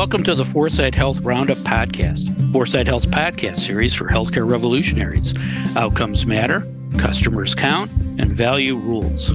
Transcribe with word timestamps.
Welcome 0.00 0.24
to 0.24 0.34
the 0.34 0.46
Foresight 0.46 0.94
Health 0.94 1.20
Roundup 1.20 1.58
Podcast, 1.58 2.52
Foresight 2.54 2.86
Health's 2.86 3.04
podcast 3.04 3.58
series 3.58 3.92
for 3.92 4.06
healthcare 4.06 4.48
revolutionaries. 4.48 5.34
Outcomes 5.76 6.24
matter, 6.24 6.66
customers 6.96 7.54
count, 7.54 7.90
and 8.18 8.30
value 8.30 8.76
rules. 8.76 9.26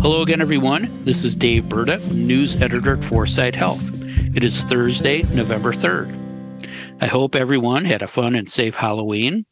Hello 0.00 0.22
again, 0.22 0.40
everyone. 0.40 1.04
This 1.04 1.22
is 1.22 1.34
Dave 1.34 1.64
Burda, 1.64 2.00
news 2.14 2.62
editor 2.62 2.96
at 2.96 3.04
Foresight 3.04 3.54
Health. 3.54 3.82
It 4.34 4.42
is 4.42 4.62
Thursday, 4.62 5.24
November 5.34 5.74
3rd. 5.74 6.66
I 7.02 7.06
hope 7.06 7.34
everyone 7.34 7.84
had 7.84 8.00
a 8.00 8.06
fun 8.06 8.34
and 8.36 8.50
safe 8.50 8.74
Halloween. 8.74 9.44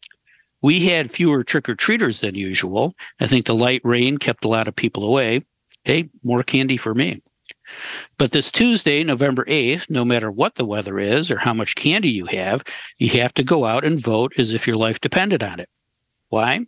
We 0.62 0.86
had 0.86 1.10
fewer 1.10 1.44
trick 1.44 1.68
or 1.68 1.74
treaters 1.74 2.20
than 2.20 2.34
usual. 2.36 2.94
I 3.20 3.26
think 3.26 3.44
the 3.44 3.54
light 3.54 3.82
rain 3.84 4.16
kept 4.16 4.46
a 4.46 4.48
lot 4.48 4.66
of 4.66 4.74
people 4.74 5.04
away. 5.04 5.44
Hey, 5.84 6.08
more 6.24 6.42
candy 6.42 6.78
for 6.78 6.94
me. 6.94 7.20
But 8.18 8.32
this 8.32 8.50
Tuesday, 8.52 9.02
November 9.04 9.44
8th, 9.44 9.90
no 9.90 10.04
matter 10.04 10.30
what 10.30 10.54
the 10.54 10.64
weather 10.64 10.98
is 10.98 11.30
or 11.30 11.38
how 11.38 11.54
much 11.54 11.74
candy 11.74 12.08
you 12.08 12.26
have, 12.26 12.64
you 12.98 13.10
have 13.20 13.34
to 13.34 13.44
go 13.44 13.64
out 13.64 13.84
and 13.84 14.00
vote 14.00 14.38
as 14.38 14.54
if 14.54 14.66
your 14.66 14.76
life 14.76 15.00
depended 15.00 15.42
on 15.42 15.60
it. 15.60 15.68
Why? 16.28 16.66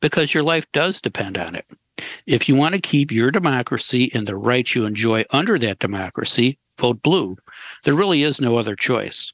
Because 0.00 0.34
your 0.34 0.42
life 0.42 0.66
does 0.72 1.00
depend 1.00 1.38
on 1.38 1.54
it. 1.54 1.66
If 2.26 2.48
you 2.48 2.54
want 2.54 2.74
to 2.74 2.80
keep 2.80 3.10
your 3.10 3.30
democracy 3.30 4.10
and 4.14 4.26
the 4.26 4.36
rights 4.36 4.74
you 4.74 4.86
enjoy 4.86 5.24
under 5.30 5.58
that 5.58 5.80
democracy, 5.80 6.58
vote 6.76 7.02
blue. 7.02 7.36
There 7.84 7.94
really 7.94 8.22
is 8.22 8.40
no 8.40 8.56
other 8.56 8.76
choice. 8.76 9.32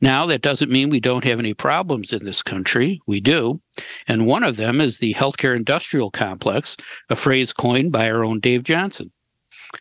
Now, 0.00 0.24
that 0.26 0.40
doesn't 0.40 0.70
mean 0.70 0.88
we 0.88 1.00
don't 1.00 1.24
have 1.24 1.38
any 1.38 1.52
problems 1.52 2.12
in 2.14 2.24
this 2.24 2.42
country. 2.42 3.00
We 3.06 3.20
do. 3.20 3.60
And 4.08 4.26
one 4.26 4.42
of 4.42 4.56
them 4.56 4.80
is 4.80 4.98
the 4.98 5.12
healthcare 5.12 5.54
industrial 5.54 6.10
complex, 6.10 6.76
a 7.10 7.16
phrase 7.16 7.52
coined 7.52 7.92
by 7.92 8.10
our 8.10 8.24
own 8.24 8.40
Dave 8.40 8.62
Johnson. 8.62 9.12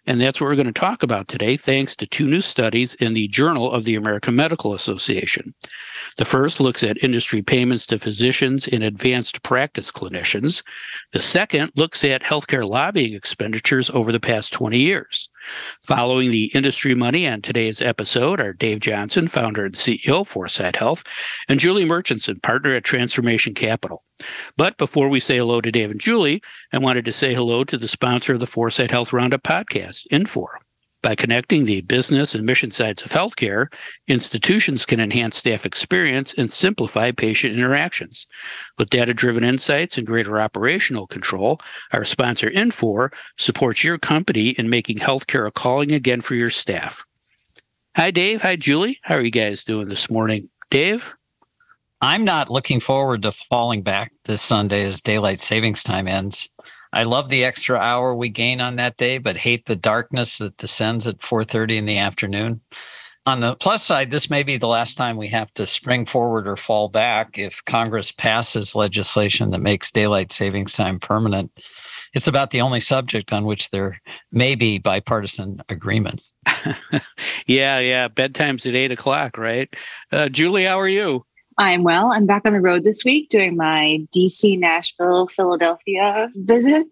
And 0.05 0.21
that's 0.21 0.39
what 0.39 0.47
we're 0.47 0.55
going 0.55 0.67
to 0.67 0.71
talk 0.71 1.03
about 1.03 1.27
today, 1.27 1.57
thanks 1.57 1.95
to 1.95 2.05
two 2.05 2.27
new 2.27 2.41
studies 2.41 2.93
in 2.95 3.13
the 3.13 3.27
Journal 3.27 3.71
of 3.71 3.83
the 3.83 3.95
American 3.95 4.35
Medical 4.35 4.73
Association. 4.73 5.53
The 6.17 6.25
first 6.25 6.59
looks 6.59 6.83
at 6.83 7.03
industry 7.03 7.41
payments 7.41 7.85
to 7.87 7.99
physicians 7.99 8.67
and 8.67 8.83
advanced 8.83 9.41
practice 9.43 9.91
clinicians. 9.91 10.63
The 11.13 11.21
second 11.21 11.71
looks 11.75 12.03
at 12.03 12.23
healthcare 12.23 12.67
lobbying 12.67 13.13
expenditures 13.13 13.89
over 13.89 14.11
the 14.11 14.19
past 14.19 14.53
20 14.53 14.77
years. 14.77 15.29
Following 15.81 16.29
the 16.29 16.51
industry 16.53 16.93
money 16.93 17.27
on 17.27 17.41
today's 17.41 17.81
episode 17.81 18.39
are 18.39 18.53
Dave 18.53 18.81
Johnson, 18.81 19.27
founder 19.27 19.65
and 19.65 19.75
CEO 19.75 20.21
of 20.21 20.27
Foresight 20.27 20.75
Health, 20.75 21.03
and 21.47 21.59
Julie 21.59 21.85
Murchison, 21.85 22.39
partner 22.41 22.73
at 22.73 22.83
Transformation 22.83 23.53
Capital. 23.53 24.03
But 24.57 24.77
before 24.77 25.09
we 25.09 25.19
say 25.19 25.37
hello 25.37 25.61
to 25.61 25.71
Dave 25.71 25.91
and 25.91 25.99
Julie, 25.99 26.41
I 26.73 26.77
wanted 26.77 27.05
to 27.05 27.13
say 27.13 27.33
hello 27.33 27.63
to 27.63 27.77
the 27.77 27.87
sponsor 27.87 28.33
of 28.33 28.39
the 28.39 28.47
Foresight 28.47 28.91
Health 28.91 29.13
Roundup 29.13 29.43
podcast, 29.43 30.07
Infor. 30.11 30.47
By 31.01 31.15
connecting 31.15 31.63
the 31.63 31.79
business 31.81 32.35
and 32.35 32.45
mission 32.45 32.71
sides 32.71 33.03
of 33.03 33.11
healthcare, 33.11 33.67
institutions 34.09 34.85
can 34.85 34.99
enhance 34.99 35.37
staff 35.37 35.65
experience 35.65 36.33
and 36.37 36.51
simplify 36.51 37.11
patient 37.11 37.53
interactions. 37.53 38.27
With 38.77 38.89
data 38.89 39.13
driven 39.13 39.45
insights 39.45 39.97
and 39.97 40.05
greater 40.05 40.41
operational 40.41 41.07
control, 41.07 41.61
our 41.93 42.03
sponsor 42.03 42.49
Infor 42.49 43.13
supports 43.37 43.81
your 43.81 43.97
company 43.97 44.49
in 44.49 44.69
making 44.69 44.97
healthcare 44.97 45.47
a 45.47 45.51
calling 45.51 45.93
again 45.93 46.19
for 46.19 46.35
your 46.35 46.49
staff. 46.49 47.05
Hi, 47.95 48.11
Dave. 48.11 48.41
Hi, 48.41 48.57
Julie. 48.57 48.99
How 49.01 49.15
are 49.15 49.21
you 49.21 49.31
guys 49.31 49.63
doing 49.63 49.87
this 49.87 50.09
morning? 50.09 50.49
Dave? 50.69 51.15
I'm 52.01 52.23
not 52.23 52.49
looking 52.49 52.79
forward 52.79 53.23
to 53.23 53.31
falling 53.31 53.81
back 53.81 54.13
this 54.23 54.41
Sunday 54.41 54.85
as 54.85 55.01
daylight 55.01 55.41
savings 55.41 55.83
time 55.83 56.07
ends. 56.07 56.49
I 56.93 57.03
love 57.03 57.29
the 57.29 57.43
extra 57.43 57.77
hour 57.77 58.15
we 58.15 58.29
gain 58.29 58.61
on 58.61 58.77
that 58.77 58.97
day, 58.97 59.17
but 59.17 59.35
hate 59.37 59.65
the 59.65 59.75
darkness 59.75 60.37
that 60.37 60.57
descends 60.57 61.05
at 61.05 61.21
4:30 61.21 61.77
in 61.77 61.85
the 61.85 61.97
afternoon. 61.97 62.61
On 63.25 63.41
the 63.41 63.55
plus 63.57 63.85
side, 63.85 64.11
this 64.11 64.29
may 64.29 64.43
be 64.43 64.57
the 64.57 64.67
last 64.67 64.95
time 64.95 65.17
we 65.17 65.27
have 65.27 65.53
to 65.53 65.67
spring 65.67 66.05
forward 66.05 66.47
or 66.47 66.55
fall 66.55 66.87
back 66.87 67.37
if 67.37 67.63
Congress 67.65 68.11
passes 68.11 68.75
legislation 68.75 69.51
that 69.51 69.61
makes 69.61 69.91
daylight 69.91 70.31
savings 70.31 70.73
time 70.73 70.99
permanent. 70.99 71.51
It's 72.13 72.27
about 72.27 72.49
the 72.49 72.61
only 72.61 72.81
subject 72.81 73.31
on 73.31 73.45
which 73.45 73.69
there 73.69 74.01
may 74.31 74.55
be 74.55 74.79
bipartisan 74.79 75.61
agreement. 75.69 76.21
yeah, 77.45 77.79
yeah. 77.79 78.07
Bedtime's 78.07 78.65
at 78.65 78.73
eight 78.73 78.91
o'clock, 78.91 79.37
right? 79.37 79.71
Uh, 80.11 80.29
Julie, 80.29 80.63
how 80.63 80.79
are 80.79 80.87
you? 80.87 81.23
I'm 81.59 81.83
well. 81.83 82.13
I'm 82.13 82.25
back 82.25 82.43
on 82.45 82.53
the 82.53 82.61
road 82.61 82.85
this 82.85 83.03
week 83.03 83.27
doing 83.27 83.57
my 83.57 84.07
DC, 84.15 84.57
Nashville, 84.57 85.27
Philadelphia 85.27 86.31
visit. 86.35 86.87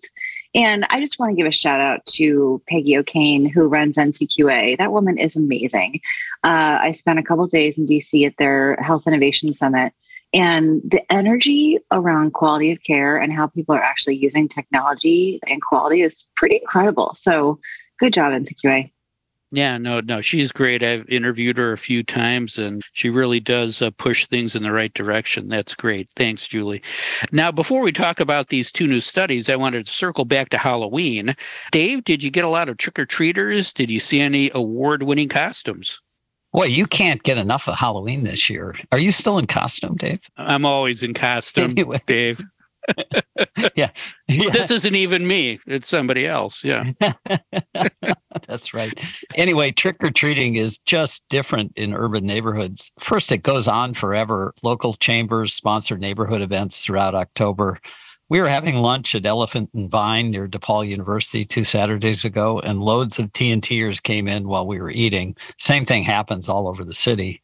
And 0.53 0.85
I 0.89 1.00
just 1.00 1.17
want 1.17 1.31
to 1.31 1.38
give 1.38 1.47
a 1.47 1.53
shout 1.53 1.79
out 1.79 2.05
to 2.07 2.61
Peggy 2.67 2.97
O'Kane, 2.97 3.45
who 3.45 3.69
runs 3.69 3.95
NCQA. 3.95 4.78
That 4.78 4.91
woman 4.91 5.17
is 5.17 5.38
amazing. 5.38 6.01
Uh, 6.44 6.79
I 6.81 6.91
spent 6.91 7.17
a 7.17 7.23
couple 7.23 7.47
days 7.47 7.78
in 7.78 7.85
DC 7.85 8.28
at 8.28 8.35
their 8.39 8.75
Health 8.81 9.07
Innovation 9.07 9.53
Summit, 9.53 9.94
and 10.33 10.81
the 10.84 11.01
energy 11.09 11.79
around 11.94 12.34
quality 12.34 12.69
of 12.73 12.84
care 12.84 13.16
and 13.16 13.31
how 13.31 13.47
people 13.47 13.73
are 13.73 13.81
actually 13.81 14.17
using 14.17 14.49
technology 14.49 15.39
and 15.47 15.61
quality 15.61 16.01
is 16.01 16.25
pretty 16.35 16.57
incredible. 16.57 17.16
So, 17.16 17.57
good 18.01 18.13
job, 18.13 18.34
NCQA. 18.34 18.91
Yeah, 19.52 19.78
no, 19.78 20.02
no, 20.02 20.19
she's 20.19 20.52
great. 20.52 20.84
I've 20.84 21.08
interviewed 21.08 21.58
her 21.58 21.72
a 21.72 21.78
few 21.78 22.03
times 22.03 22.58
and 22.58 22.84
she 22.91 23.09
really 23.09 23.40
does 23.40 23.81
uh, 23.81 23.91
push 23.91 24.28
things 24.28 24.56
in 24.56 24.63
the 24.63 24.74
right 24.74 24.94
direction. 24.94 25.47
That's 25.47 25.74
great. 25.74 26.09
Thanks, 26.18 26.47
Julie. 26.47 26.81
Now, 27.31 27.52
before 27.52 27.81
we 27.81 27.94
talk 27.94 28.19
about 28.19 28.50
these 28.50 28.72
two 28.72 28.88
new 28.88 29.00
studies, 29.00 29.50
I 29.50 29.56
wanted 29.56 29.85
to 29.85 29.91
circle 29.91 30.25
back 30.25 30.50
to 30.50 30.58
Halloween. 30.58 31.34
Dave, 31.72 32.03
did 32.03 32.22
you 32.24 32.30
get 32.30 32.44
a 32.44 32.50
lot 32.50 32.68
of 32.68 32.78
trick 32.78 33.00
or 33.00 33.06
treaters? 33.06 33.72
Did 33.72 33.90
you 33.90 34.02
see 34.02 34.19
any 34.19 34.52
award 34.53 35.03
winning 35.03 35.30
costumes? 35.30 36.02
Boy, 36.52 36.66
you 36.66 36.85
can't 36.85 37.24
get 37.24 37.38
enough 37.38 37.68
of 37.69 37.75
Halloween 37.75 38.24
this 38.24 38.50
year. 38.50 38.75
Are 38.91 39.00
you 39.00 39.12
still 39.14 39.38
in 39.38 39.47
costume, 39.47 39.96
Dave? 39.96 40.22
I'm 40.38 40.66
always 40.66 41.03
in 41.03 41.14
costume, 41.14 41.72
anyway. 41.78 42.02
Dave. 42.06 42.41
yeah. 43.75 43.90
yeah. 44.28 44.50
This 44.52 44.72
isn't 44.72 44.96
even 44.96 45.28
me. 45.28 45.59
It's 45.68 45.88
somebody 45.88 46.25
else. 46.25 46.64
Yeah. 46.64 46.92
That's 48.48 48.74
right. 48.74 48.98
Anyway, 49.36 49.72
trick 49.72 49.98
or 50.02 50.12
treating 50.12 50.56
is 50.56 50.78
just 50.80 51.24
different 51.30 51.74
in 51.76 51.94
urban 51.94 52.26
neighborhoods. 52.26 52.92
First, 53.00 53.31
it 53.31 53.44
goes 53.44 53.68
on 53.68 53.94
forever. 53.94 54.53
Local 54.64 54.94
chambers 54.96 55.53
sponsor 55.53 55.97
neighborhood 55.97 56.42
events 56.42 56.81
throughout 56.81 57.16
October. 57.16 57.80
We 58.30 58.42
were 58.42 58.50
having 58.50 58.76
lunch 58.76 59.16
at 59.16 59.26
Elephant 59.26 59.70
and 59.74 59.90
Vine 59.90 60.31
near 60.31 60.50
DePaul 60.50 60.86
University 60.86 61.46
two 61.46 61.64
Saturdays 61.64 62.26
ago, 62.26 62.59
and 62.59 62.81
loads 62.81 63.20
of 63.20 63.31
TNTers 63.31 64.03
came 64.03 64.28
in 64.28 64.50
while 64.50 64.68
we 64.68 64.81
were 64.81 64.92
eating. 64.92 65.36
Same 65.59 65.86
thing 65.86 66.03
happens 66.03 66.50
all 66.50 66.68
over 66.68 66.84
the 66.84 66.94
city. 66.94 67.42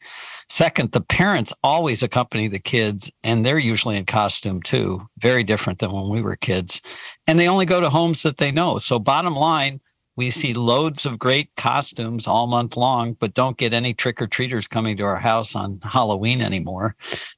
Second, 0.54 0.92
the 0.92 1.02
parents 1.02 1.52
always 1.64 2.04
accompany 2.04 2.48
the 2.48 2.60
kids, 2.60 3.10
and 3.24 3.44
they're 3.44 3.58
usually 3.58 3.98
in 3.98 4.06
costume 4.06 4.62
too, 4.62 5.02
very 5.18 5.44
different 5.44 5.80
than 5.80 5.92
when 5.92 6.10
we 6.10 6.22
were 6.22 6.36
kids. 6.36 6.80
And 7.26 7.40
they 7.40 7.48
only 7.48 7.66
go 7.66 7.82
to 7.82 7.90
homes 7.90 8.22
that 8.22 8.38
they 8.38 8.52
know. 8.52 8.78
So, 8.78 9.00
bottom 9.00 9.36
line, 9.36 9.82
we 10.16 10.30
see 10.30 10.54
loads 10.54 11.08
of 11.08 11.18
great 11.18 11.50
costumes 11.58 12.28
all 12.28 12.46
month 12.46 12.78
long, 12.78 13.14
but 13.14 13.34
don't 13.34 13.58
get 13.58 13.74
any 13.74 13.96
trick 13.96 14.22
or 14.22 14.28
treaters 14.28 14.68
coming 14.68 14.96
to 14.98 15.04
our 15.04 15.20
house 15.20 15.56
on 15.56 15.80
Halloween 15.82 16.40
anymore. 16.40 16.96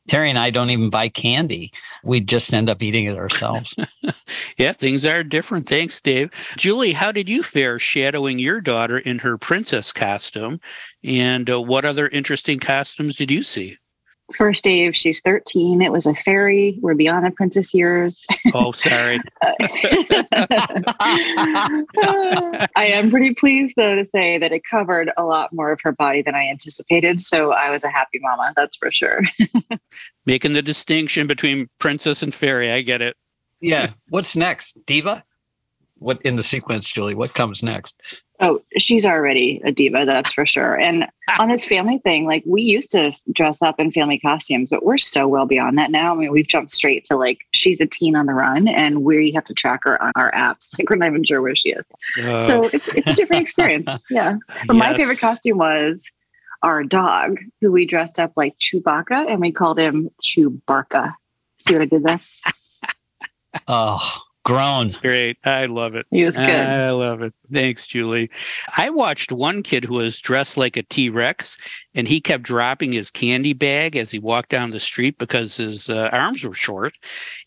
Terry 0.10 0.30
and 0.30 0.38
I 0.38 0.50
don't 0.50 0.70
even 0.70 0.90
buy 0.90 1.08
candy. 1.08 1.72
We 2.04 2.20
just 2.20 2.54
end 2.54 2.70
up 2.70 2.84
eating 2.84 3.06
it 3.06 3.16
ourselves. 3.16 3.74
yeah, 4.58 4.74
things 4.74 5.06
are 5.06 5.24
different. 5.24 5.70
Thanks, 5.70 6.02
Dave. 6.02 6.32
Julie, 6.58 6.92
how 6.92 7.14
did 7.14 7.30
you 7.30 7.44
fare 7.44 7.80
shadowing 7.80 8.40
your 8.40 8.60
daughter 8.60 8.98
in 8.98 9.20
her 9.20 9.38
princess 9.38 9.94
costume? 9.94 10.60
And 11.06 11.50
uh, 11.50 11.62
what 11.62 11.86
other 11.86 12.08
interesting 12.08 12.60
costumes 12.60 13.16
did 13.16 13.32
you 13.32 13.44
see? 13.44 13.78
first 14.34 14.64
day 14.64 14.88
of 14.88 14.96
she's 14.96 15.22
13 15.22 15.82
it 15.82 15.92
was 15.92 16.06
a 16.06 16.14
fairy. 16.14 16.78
We're 16.82 16.96
beyond 16.96 17.26
the 17.26 17.32
princess 17.32 17.74
years. 17.74 18.26
Oh 18.54 18.72
sorry. 18.72 19.20
I 22.76 22.88
am 22.88 23.12
pretty 23.12 23.34
pleased 23.36 23.76
though 23.76 23.96
to 23.96 24.06
say 24.06 24.38
that 24.38 24.52
it 24.52 24.64
covered 24.70 25.12
a 25.18 25.24
lot 25.24 25.54
more 25.54 25.72
of 25.72 25.80
her 25.84 25.92
body 25.92 26.22
than 26.22 26.36
i 26.36 26.48
anticipated 26.48 27.22
so 27.22 27.52
i 27.52 27.70
was 27.70 27.84
a 27.84 27.90
happy 27.90 28.20
mama 28.20 28.54
that's 28.56 28.76
for 28.78 28.92
sure. 28.92 29.22
Making 30.26 30.54
the 30.54 30.62
distinction 30.62 31.28
between 31.28 31.70
princess 31.80 32.24
and 32.24 32.34
fairy 32.34 32.72
i 32.72 32.82
get 32.82 33.02
it. 33.02 33.16
Yeah 33.62 33.92
what's 34.10 34.36
next? 34.36 34.78
Diva 34.86 35.24
what 36.06 36.22
in 36.22 36.36
the 36.36 36.44
sequence 36.44 36.88
julie 36.88 37.16
what 37.16 37.34
comes 37.34 37.62
next 37.62 37.96
Oh, 38.42 38.62
she's 38.78 39.06
already 39.06 39.62
a 39.64 39.72
diva, 39.72 40.04
that's 40.06 40.34
for 40.34 40.46
sure. 40.46 40.78
And 40.78 41.08
on 41.40 41.50
this 41.50 41.66
family 41.66 42.00
thing, 42.00 42.26
like 42.26 42.44
we 42.46 42.62
used 42.62 42.92
to 42.92 43.14
dress 43.32 43.62
up 43.62 43.80
in 43.80 43.92
family 43.92 44.20
costumes, 44.20 44.70
but 44.70 44.84
we're 44.84 44.98
so 44.98 45.28
well 45.28 45.46
beyond 45.46 45.78
that 45.78 45.92
now. 45.92 46.14
I 46.14 46.18
mean, 46.18 46.32
we've 46.32 46.48
jumped 46.48 46.72
straight 46.72 47.06
to 47.06 47.16
like 47.16 47.46
she's 47.52 47.80
a 47.80 47.86
teen 47.86 48.16
on 48.16 48.26
the 48.26 48.34
run, 48.34 48.68
and 48.68 49.04
we 49.04 49.32
have 49.32 49.46
to 49.46 49.54
track 49.54 49.82
her 49.84 50.02
on 50.02 50.12
our 50.16 50.32
apps. 50.34 50.78
Like 50.78 50.90
we're 50.90 50.98
not 50.98 51.10
even 51.10 51.24
sure 51.24 51.42
where 51.42 51.56
she 51.56 51.70
is. 51.70 51.92
Uh, 52.22 52.42
so 52.42 52.66
it's 52.66 52.88
it's 52.90 53.08
a 53.08 53.14
different 53.14 53.42
experience. 53.42 53.90
Yeah. 54.10 54.38
But 54.68 54.76
yes. 54.76 54.80
my 54.80 54.96
favorite 54.96 55.20
costume 55.20 55.58
was 55.58 56.10
our 56.62 56.84
dog, 56.84 57.40
who 57.60 57.72
we 57.72 57.86
dressed 57.86 58.20
up 58.20 58.34
like 58.36 58.58
Chewbacca, 58.60 59.30
and 59.30 59.42
we 59.42 59.52
called 59.52 59.80
him 59.80 60.10
Chewbarca. 60.24 61.14
See 61.60 61.74
what 61.74 61.82
I 61.82 61.86
did 61.86 62.04
there? 62.04 62.20
oh 63.68 64.25
grown. 64.46 64.92
Great. 65.02 65.38
I 65.44 65.66
love 65.66 65.96
it. 65.96 66.06
He 66.12 66.24
was 66.24 66.36
good. 66.36 66.50
I 66.50 66.92
love 66.92 67.22
it. 67.22 67.34
Thanks, 67.52 67.86
Julie. 67.86 68.30
I 68.78 68.90
watched 68.90 69.32
one 69.32 69.64
kid 69.64 69.84
who 69.84 69.96
was 69.96 70.20
dressed 70.20 70.56
like 70.56 70.78
a 70.78 70.84
T 70.84 71.10
Rex 71.10 71.58
and 71.94 72.08
he 72.08 72.22
kept 72.22 72.44
dropping 72.44 72.94
his 72.94 73.12
candy 73.12 73.54
bag 73.54 73.98
as 73.98 74.12
he 74.12 74.20
walked 74.20 74.50
down 74.50 74.70
the 74.70 74.80
street 74.80 75.18
because 75.18 75.58
his 75.58 75.90
uh, 75.90 76.10
arms 76.14 76.44
were 76.44 76.54
short. 76.54 76.94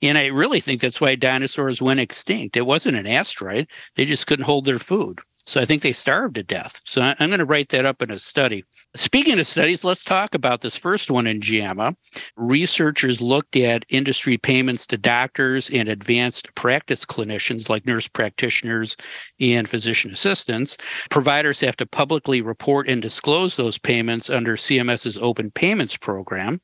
And 0.03 0.19
I 0.19 0.27
really 0.27 0.61
think 0.61 0.81
that's 0.83 1.00
why 1.00 1.15
dinosaurs 1.15 1.81
went 1.81 2.00
extinct. 2.00 2.56
It 2.56 2.67
wasn't 2.67 2.99
an 2.99 3.06
asteroid, 3.06 3.69
they 3.97 4.05
just 4.05 4.27
couldn't 4.27 4.44
hold 4.44 4.65
their 4.65 4.79
food. 4.79 5.21
So 5.47 5.62
I 5.62 5.65
think 5.65 5.83
they 5.83 5.94
starved 5.94 6.35
to 6.35 6.43
death. 6.43 6.79
So 6.85 7.01
I'm 7.01 7.29
going 7.31 7.39
to 7.39 7.47
write 7.47 7.71
that 7.71 7.87
up 7.87 8.03
in 8.03 8.11
a 8.11 8.19
study. 8.19 8.65
Speaking 8.99 9.39
of 9.39 9.47
studies, 9.47 9.85
let's 9.85 10.03
talk 10.03 10.35
about 10.35 10.61
this 10.61 10.77
first 10.77 11.09
one 11.09 11.29
in 11.29 11.41
JAMA. 11.41 11.95
Researchers 12.37 13.21
looked 13.21 13.55
at 13.55 13.87
industry 13.91 14.37
payments 14.37 14.89
to 14.89 14.99
doctors 14.99 15.71
and 15.71 15.89
advanced 15.89 16.53
practice 16.56 17.05
clinicians 17.05 17.69
like 17.69 17.87
nurse 17.87 18.09
practitioners 18.09 18.97
and 19.39 19.69
physician 19.69 20.11
assistants. 20.12 20.77
Providers 21.11 21.61
have 21.61 21.77
to 21.77 21.87
publicly 21.87 22.43
report 22.43 22.89
and 22.89 23.00
disclose 23.00 23.55
those 23.55 23.79
payments 23.79 24.29
under 24.29 24.56
CMS's 24.56 25.17
open 25.19 25.53
payments 25.53 25.97
program. 25.97 26.61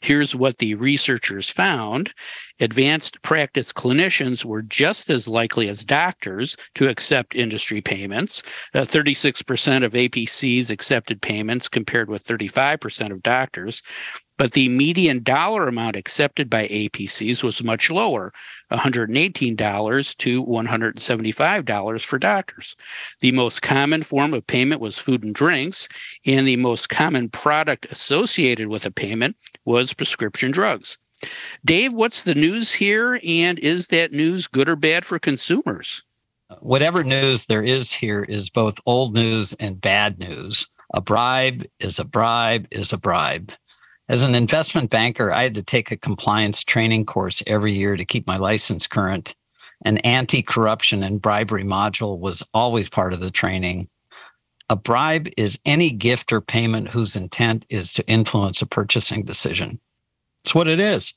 Here's 0.00 0.34
what 0.34 0.56
the 0.56 0.76
researchers 0.76 1.50
found 1.50 2.14
advanced 2.60 3.20
practice 3.22 3.72
clinicians 3.72 4.44
were 4.44 4.62
just 4.62 5.10
as 5.10 5.26
likely 5.26 5.68
as 5.68 5.84
doctors 5.84 6.56
to 6.74 6.88
accept 6.88 7.34
industry 7.34 7.80
payments. 7.80 8.42
Uh, 8.74 8.84
36% 8.84 9.84
of 9.84 9.92
APCs 9.92 10.70
accepted 10.70 11.20
payments 11.20 11.68
compared 11.74 12.08
with 12.08 12.24
35% 12.24 13.10
of 13.10 13.22
doctors. 13.22 13.82
But 14.36 14.52
the 14.52 14.68
median 14.68 15.22
dollar 15.22 15.68
amount 15.68 15.96
accepted 15.96 16.48
by 16.48 16.66
APCs 16.68 17.42
was 17.44 17.62
much 17.62 17.90
lower, 17.90 18.32
$118 18.72 20.16
to 20.16 20.44
$175 20.44 22.04
for 22.04 22.18
doctors. 22.18 22.76
The 23.20 23.32
most 23.32 23.62
common 23.62 24.02
form 24.02 24.34
of 24.34 24.46
payment 24.46 24.80
was 24.80 24.98
food 24.98 25.22
and 25.22 25.34
drinks, 25.34 25.88
and 26.24 26.48
the 26.48 26.56
most 26.56 26.88
common 26.88 27.28
product 27.28 27.86
associated 27.92 28.68
with 28.68 28.86
a 28.86 28.90
payment 28.90 29.36
was 29.64 29.92
prescription 29.92 30.50
drugs. 30.50 30.96
Dave, 31.64 31.92
what's 31.92 32.22
the 32.22 32.34
news 32.34 32.72
here? 32.72 33.20
And 33.24 33.58
is 33.60 33.88
that 33.88 34.12
news 34.12 34.46
good 34.46 34.68
or 34.68 34.76
bad 34.76 35.04
for 35.04 35.18
consumers? 35.18 36.02
Whatever 36.60 37.04
news 37.04 37.46
there 37.46 37.62
is 37.62 37.92
here 37.92 38.22
is 38.22 38.50
both 38.50 38.78
old 38.84 39.14
news 39.14 39.52
and 39.54 39.80
bad 39.80 40.18
news. 40.18 40.66
A 40.94 41.00
bribe 41.00 41.66
is 41.80 41.98
a 41.98 42.04
bribe 42.04 42.68
is 42.70 42.92
a 42.92 42.96
bribe. 42.96 43.52
As 44.08 44.22
an 44.22 44.36
investment 44.36 44.90
banker, 44.90 45.32
I 45.32 45.42
had 45.42 45.54
to 45.54 45.62
take 45.62 45.90
a 45.90 45.96
compliance 45.96 46.62
training 46.62 47.04
course 47.04 47.42
every 47.48 47.74
year 47.74 47.96
to 47.96 48.04
keep 48.04 48.28
my 48.28 48.36
license 48.36 48.86
current. 48.86 49.34
An 49.84 49.98
anti 49.98 50.40
corruption 50.40 51.02
and 51.02 51.20
bribery 51.20 51.64
module 51.64 52.20
was 52.20 52.44
always 52.54 52.88
part 52.88 53.12
of 53.12 53.18
the 53.18 53.32
training. 53.32 53.88
A 54.70 54.76
bribe 54.76 55.28
is 55.36 55.58
any 55.66 55.90
gift 55.90 56.32
or 56.32 56.40
payment 56.40 56.88
whose 56.88 57.16
intent 57.16 57.66
is 57.68 57.92
to 57.94 58.06
influence 58.06 58.62
a 58.62 58.66
purchasing 58.66 59.24
decision. 59.24 59.80
It's 60.44 60.54
what 60.54 60.68
it 60.68 60.78
is. 60.78 61.12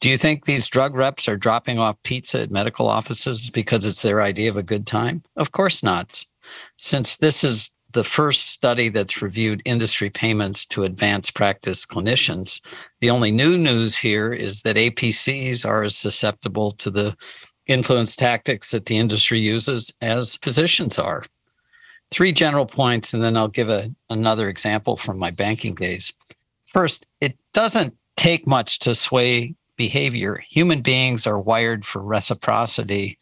Do 0.00 0.08
you 0.08 0.16
think 0.16 0.46
these 0.46 0.68
drug 0.68 0.94
reps 0.94 1.28
are 1.28 1.36
dropping 1.36 1.78
off 1.78 2.02
pizza 2.02 2.40
at 2.40 2.50
medical 2.50 2.88
offices 2.88 3.50
because 3.50 3.84
it's 3.84 4.00
their 4.00 4.22
idea 4.22 4.48
of 4.48 4.56
a 4.56 4.62
good 4.62 4.86
time? 4.86 5.22
Of 5.36 5.52
course 5.52 5.82
not. 5.82 6.24
Since 6.78 7.16
this 7.16 7.44
is 7.44 7.71
the 7.92 8.04
first 8.04 8.50
study 8.50 8.88
that's 8.88 9.22
reviewed 9.22 9.62
industry 9.64 10.10
payments 10.10 10.66
to 10.66 10.84
advanced 10.84 11.34
practice 11.34 11.84
clinicians, 11.84 12.60
the 13.00 13.10
only 13.10 13.30
new 13.30 13.56
news 13.58 13.96
here 13.96 14.32
is 14.32 14.62
that 14.62 14.76
APCs 14.76 15.64
are 15.64 15.82
as 15.82 15.96
susceptible 15.96 16.72
to 16.72 16.90
the 16.90 17.16
influence 17.66 18.16
tactics 18.16 18.70
that 18.70 18.86
the 18.86 18.98
industry 18.98 19.40
uses 19.40 19.90
as 20.00 20.36
physicians 20.36 20.98
are. 20.98 21.24
Three 22.10 22.32
general 22.32 22.66
points, 22.66 23.14
and 23.14 23.22
then 23.22 23.36
I'll 23.36 23.48
give 23.48 23.68
a, 23.68 23.90
another 24.10 24.48
example 24.48 24.96
from 24.96 25.18
my 25.18 25.30
banking 25.30 25.74
days. 25.74 26.12
First, 26.72 27.06
it 27.20 27.38
doesn't 27.54 27.94
take 28.16 28.46
much 28.46 28.78
to 28.80 28.94
sway 28.94 29.54
behavior. 29.76 30.42
Human 30.48 30.82
beings 30.82 31.26
are 31.26 31.40
wired 31.40 31.84
for 31.84 32.02
reciprocity. 32.02 33.18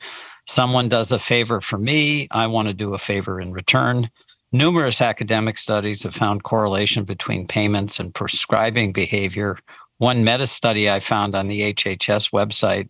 Someone 0.49 0.89
does 0.89 1.13
a 1.13 1.19
favor 1.19 1.61
for 1.61 1.79
me, 1.79 2.27
I 2.33 2.47
want 2.49 2.69
to 2.69 2.75
do 2.75 2.95
a 2.95 2.99
favor 2.99 3.41
in 3.41 3.53
return. 3.53 4.11
Numerous 4.53 5.01
academic 5.01 5.59
studies 5.59 6.03
have 6.03 6.15
found 6.15 6.43
correlation 6.43 7.05
between 7.05 7.47
payments 7.47 8.01
and 8.01 8.15
prescribing 8.15 8.93
behavior. 8.93 9.59
One 9.99 10.25
meta 10.25 10.47
study 10.47 10.91
I 10.91 11.01
found 11.01 11.35
on 11.35 11.49
the 11.49 11.73
HHS 11.73 12.33
website 12.33 12.89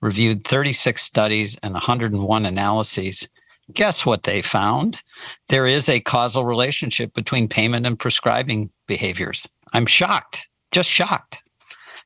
reviewed 0.00 0.46
36 0.46 1.02
studies 1.02 1.56
and 1.62 1.72
101 1.72 2.46
analyses. 2.46 3.26
Guess 3.72 4.04
what 4.06 4.22
they 4.22 4.42
found? 4.42 5.02
There 5.48 5.66
is 5.66 5.88
a 5.88 6.00
causal 6.00 6.44
relationship 6.44 7.14
between 7.14 7.48
payment 7.48 7.86
and 7.86 7.98
prescribing 7.98 8.70
behaviors. 8.86 9.46
I'm 9.72 9.86
shocked 9.86 10.48
just 10.72 10.88
shocked. 10.88 11.42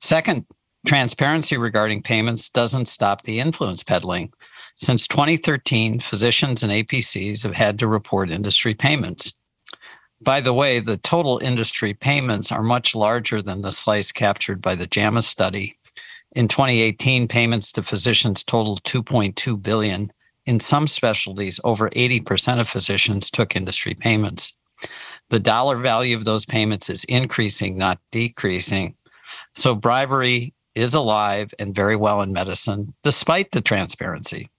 Second, 0.00 0.46
transparency 0.86 1.56
regarding 1.56 2.02
payments 2.02 2.48
doesn't 2.48 2.88
stop 2.88 3.22
the 3.22 3.40
influence 3.40 3.82
peddling. 3.82 4.32
Since 4.76 5.06
2013, 5.08 6.00
physicians 6.00 6.62
and 6.62 6.72
APCs 6.72 7.42
have 7.42 7.54
had 7.54 7.78
to 7.78 7.86
report 7.86 8.30
industry 8.30 8.74
payments. 8.74 9.32
By 10.20 10.40
the 10.40 10.52
way, 10.52 10.80
the 10.80 10.98
total 10.98 11.38
industry 11.38 11.94
payments 11.94 12.52
are 12.52 12.62
much 12.62 12.94
larger 12.94 13.42
than 13.42 13.62
the 13.62 13.72
slice 13.72 14.12
captured 14.12 14.62
by 14.62 14.74
the 14.74 14.86
JAMA 14.86 15.22
study. 15.22 15.78
In 16.32 16.48
2018, 16.48 17.28
payments 17.28 17.72
to 17.72 17.82
physicians 17.82 18.42
totaled 18.42 18.82
2.2 18.84 19.62
billion. 19.62 20.12
In 20.46 20.60
some 20.60 20.86
specialties, 20.86 21.60
over 21.64 21.90
80% 21.90 22.60
of 22.60 22.68
physicians 22.68 23.30
took 23.30 23.54
industry 23.54 23.94
payments 23.94 24.52
the 25.32 25.40
dollar 25.40 25.78
value 25.78 26.16
of 26.16 26.24
those 26.24 26.44
payments 26.44 26.90
is 26.90 27.04
increasing, 27.04 27.76
not 27.76 27.98
decreasing. 28.10 28.94
So 29.56 29.74
bribery 29.74 30.52
is 30.74 30.92
alive 30.94 31.52
and 31.58 31.74
very 31.74 31.96
well 31.96 32.20
in 32.20 32.32
medicine, 32.32 32.94
despite 33.02 33.50
the 33.50 33.62
transparency. 33.62 34.50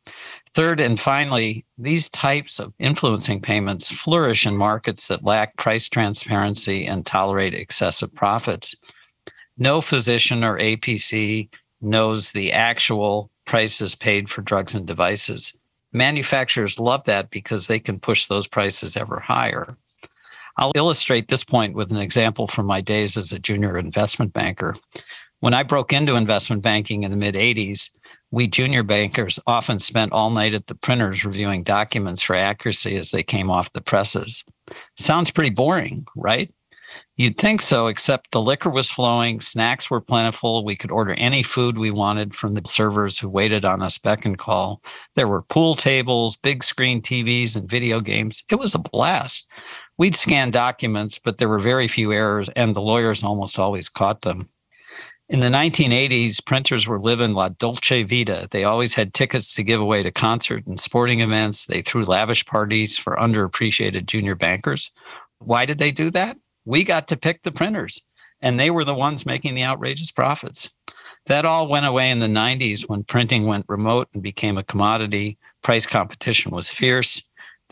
Third, 0.54 0.80
and 0.80 1.00
finally, 1.00 1.66
these 1.78 2.10
types 2.10 2.60
of 2.60 2.74
influencing 2.78 3.42
payments 3.42 3.92
flourish 3.92 4.46
in 4.46 4.56
markets 4.56 5.08
that 5.08 5.24
lack 5.24 5.58
price 5.58 5.90
transparency 5.90 6.86
and 6.86 7.06
tolerate 7.06 7.56
excessive 7.56 8.14
profits. 8.14 8.76
No 9.58 9.82
physician 9.82 10.44
or 10.44 10.60
APC 10.60 11.50
knows 11.82 12.32
the 12.32 12.52
actual 12.52 13.32
prices 13.46 13.96
paid 13.96 14.30
for 14.30 14.42
drugs 14.42 14.76
and 14.76 14.86
devices. 14.86 15.54
Manufacturers 15.92 16.80
love 16.80 17.04
that 17.06 17.30
because 17.30 17.68
they 17.68 17.80
can 17.80 18.00
push 18.00 18.28
those 18.28 18.48
prices 18.48 18.96
ever 18.96 19.20
higher. 19.20 19.76
I'll 20.58 20.72
illustrate 20.76 21.28
this 21.28 21.44
point 21.44 21.76
with 21.76 21.92
an 21.92 21.98
example 21.98 22.48
from 22.48 22.68
my 22.68 22.82
days 22.82 23.18
as 23.18 23.32
a 23.32 23.40
junior 23.40 23.78
investment 23.78 24.34
banker. 24.34 24.76
When 25.40 25.54
I 25.54 25.64
broke 25.64 25.92
into 25.92 26.16
investment 26.16 26.62
banking 26.62 27.04
in 27.04 27.12
the 27.12 27.18
mid 27.18 27.36
80s, 27.36 27.90
we 28.34 28.48
junior 28.48 28.82
bankers 28.82 29.38
often 29.46 29.78
spent 29.78 30.12
all 30.12 30.32
night 30.32 30.56
at 30.56 30.66
the 30.66 30.74
printers 30.74 31.24
reviewing 31.24 31.62
documents 31.62 32.24
for 32.24 32.36
accuracy 32.36 32.96
as 32.96 33.12
they 33.12 33.22
came 33.22 33.52
off 33.52 33.72
the 33.74 33.80
presses. 33.80 34.44
Sounds 34.98 35.30
pretty 35.30 35.52
boring, 35.52 36.08
right? 36.16 36.52
You'd 37.16 37.38
think 37.38 37.62
so, 37.62 37.86
except 37.86 38.32
the 38.32 38.42
liquor 38.42 38.72
was 38.72 38.90
flowing, 38.90 39.40
snacks 39.40 39.92
were 39.92 40.02
plentiful. 40.02 40.66
We 40.66 40.76
could 40.76 40.90
order 40.90 41.14
any 41.14 41.44
food 41.44 41.78
we 41.78 41.92
wanted 41.92 42.36
from 42.36 42.56
the 42.56 42.68
servers 42.68 43.20
who 43.20 43.30
waited 43.30 43.66
on 43.66 43.84
us 43.84 44.00
beck 44.00 44.26
and 44.26 44.36
call. 44.38 44.82
There 45.16 45.28
were 45.28 45.44
pool 45.44 45.76
tables, 45.76 46.36
big 46.36 46.64
screen 46.64 47.04
TVs, 47.04 47.56
and 47.56 47.70
video 47.70 48.00
games. 48.00 48.42
It 48.50 48.56
was 48.56 48.74
a 48.74 48.80
blast. 48.80 49.46
We'd 50.00 50.16
scan 50.16 50.50
documents, 50.50 51.20
but 51.24 51.38
there 51.38 51.50
were 51.50 51.60
very 51.60 51.88
few 51.88 52.12
errors, 52.12 52.50
and 52.56 52.76
the 52.76 52.82
lawyers 52.82 53.24
almost 53.24 53.60
always 53.60 53.90
caught 53.90 54.24
them. 54.24 54.50
In 55.30 55.40
the 55.40 55.48
1980s, 55.48 56.46
printers 56.46 56.86
were 56.86 57.00
living 57.00 57.34
la 57.34 57.50
dolce 57.50 58.04
vita. 58.04 58.48
They 58.52 58.66
always 58.66 58.94
had 58.94 59.14
tickets 59.14 59.54
to 59.56 59.64
give 59.64 59.80
away 59.80 60.04
to 60.04 60.12
concert 60.12 60.66
and 60.68 60.80
sporting 60.80 61.22
events. 61.22 61.66
They 61.66 61.82
threw 61.82 62.06
lavish 62.06 62.46
parties 62.46 62.98
for 62.98 63.16
underappreciated 63.16 64.06
junior 64.06 64.36
bankers. 64.36 64.92
Why 65.40 65.66
did 65.66 65.78
they 65.78 65.92
do 65.92 66.12
that? 66.12 66.38
We 66.66 66.84
got 66.84 67.08
to 67.08 67.18
pick 67.18 67.44
the 67.44 67.52
printers, 67.52 68.02
and 68.42 68.60
they 68.60 68.70
were 68.70 68.84
the 68.84 68.94
ones 68.94 69.26
making 69.26 69.56
the 69.56 69.64
outrageous 69.64 70.12
profits. 70.12 70.70
That 71.28 71.46
all 71.46 71.70
went 71.70 71.86
away 71.86 72.12
in 72.12 72.20
the 72.20 72.28
90s 72.28 72.90
when 72.90 73.04
printing 73.04 73.46
went 73.46 73.66
remote 73.70 74.10
and 74.14 74.22
became 74.22 74.58
a 74.58 74.64
commodity. 74.64 75.38
Price 75.64 75.86
competition 75.86 76.52
was 76.52 76.70
fierce 76.70 77.22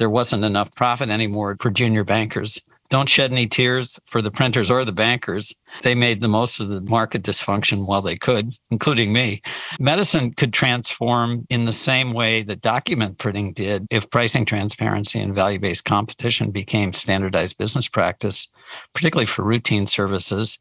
there 0.02 0.10
wasn't 0.10 0.44
enough 0.44 0.74
profit 0.74 1.10
anymore 1.10 1.56
for 1.60 1.70
junior 1.70 2.04
bankers. 2.04 2.60
Don't 2.92 3.08
shed 3.08 3.32
any 3.32 3.48
tears 3.48 3.98
for 4.06 4.22
the 4.22 4.30
printers 4.30 4.70
or 4.70 4.84
the 4.84 4.92
bankers. 4.92 5.54
They 5.82 5.96
made 5.96 6.20
the 6.20 6.28
most 6.28 6.60
of 6.60 6.68
the 6.68 6.82
market 6.82 7.24
dysfunction 7.24 7.86
while 7.88 8.02
they 8.02 8.18
could, 8.18 8.54
including 8.70 9.14
me. 9.14 9.42
Medicine 9.80 10.34
could 10.34 10.52
transform 10.52 11.48
in 11.50 11.64
the 11.64 11.72
same 11.72 12.12
way 12.12 12.44
that 12.44 12.60
document 12.60 13.18
printing 13.18 13.54
did 13.54 13.88
if 13.90 14.10
pricing 14.10 14.44
transparency 14.44 15.22
and 15.22 15.34
value 15.34 15.58
based 15.58 15.86
competition 15.86 16.52
became 16.52 16.92
standardized 16.92 17.58
business 17.58 17.88
practice, 17.88 18.50
particularly 18.94 19.26
for 19.26 19.44
routine 19.44 19.88
services. 19.88 20.60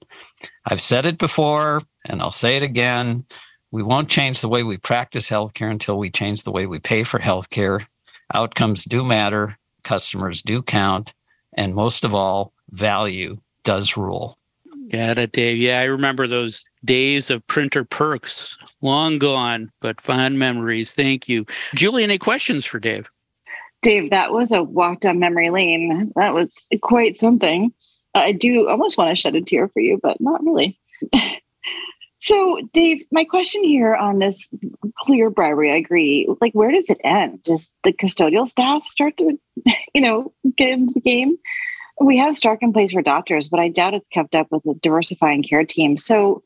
I've 0.66 0.80
said 0.80 1.06
it 1.06 1.18
before 1.18 1.82
and 2.04 2.22
I'll 2.22 2.30
say 2.30 2.56
it 2.56 2.62
again 2.62 3.24
We 3.72 3.82
won't 3.82 4.08
change 4.08 4.40
the 4.40 4.48
way 4.48 4.62
we 4.62 4.76
practice 4.76 5.28
healthcare 5.28 5.70
until 5.72 5.98
we 5.98 6.10
change 6.10 6.44
the 6.44 6.52
way 6.52 6.66
we 6.66 6.78
pay 6.78 7.02
for 7.02 7.18
healthcare. 7.18 7.86
Outcomes 8.32 8.84
do 8.84 9.04
matter, 9.04 9.58
customers 9.82 10.42
do 10.42 10.62
count, 10.62 11.12
and 11.54 11.74
most 11.74 12.04
of 12.04 12.14
all, 12.14 12.52
value 12.70 13.38
does 13.64 13.96
rule. 13.96 14.38
Yeah, 14.92 15.14
that 15.14 15.32
Dave. 15.32 15.58
Yeah, 15.58 15.80
I 15.80 15.84
remember 15.84 16.26
those 16.26 16.64
days 16.84 17.30
of 17.30 17.46
printer 17.46 17.84
perks. 17.84 18.56
Long 18.82 19.18
gone, 19.18 19.70
but 19.80 20.00
fond 20.00 20.38
memories. 20.38 20.92
Thank 20.92 21.28
you. 21.28 21.46
Julie, 21.76 22.02
any 22.02 22.18
questions 22.18 22.64
for 22.64 22.80
Dave? 22.80 23.08
Dave, 23.82 24.10
that 24.10 24.32
was 24.32 24.52
a 24.52 24.62
walk 24.62 25.00
down 25.00 25.18
memory 25.18 25.50
lane. 25.50 26.12
That 26.16 26.34
was 26.34 26.54
quite 26.80 27.20
something. 27.20 27.72
I 28.14 28.32
do 28.32 28.68
almost 28.68 28.98
want 28.98 29.10
to 29.10 29.16
shed 29.16 29.36
a 29.36 29.40
tear 29.40 29.68
for 29.68 29.80
you, 29.80 29.98
but 30.02 30.20
not 30.20 30.42
really. 30.42 30.78
so, 32.20 32.60
Dave, 32.74 33.02
my 33.10 33.24
question 33.24 33.64
here 33.64 33.94
on 33.94 34.18
this 34.18 34.48
clear 34.98 35.30
bribery, 35.30 35.72
I 35.72 35.76
agree. 35.76 36.28
Like, 36.40 36.52
where 36.52 36.70
does 36.70 36.90
it 36.90 37.00
end? 37.02 37.42
Does 37.42 37.70
the 37.82 37.94
custodial 37.94 38.46
staff 38.46 38.84
start 38.88 39.16
to, 39.18 39.38
you 39.94 40.00
know, 40.02 40.32
get 40.56 40.68
into 40.68 40.92
the 40.92 41.00
game? 41.00 41.38
We 41.98 42.18
have 42.18 42.36
Stark 42.36 42.62
in 42.62 42.74
place 42.74 42.92
for 42.92 43.02
doctors, 43.02 43.48
but 43.48 43.60
I 43.60 43.68
doubt 43.68 43.94
it's 43.94 44.08
kept 44.08 44.34
up 44.34 44.48
with 44.50 44.62
the 44.64 44.74
diversifying 44.82 45.42
care 45.42 45.64
team. 45.64 45.96
So, 45.96 46.42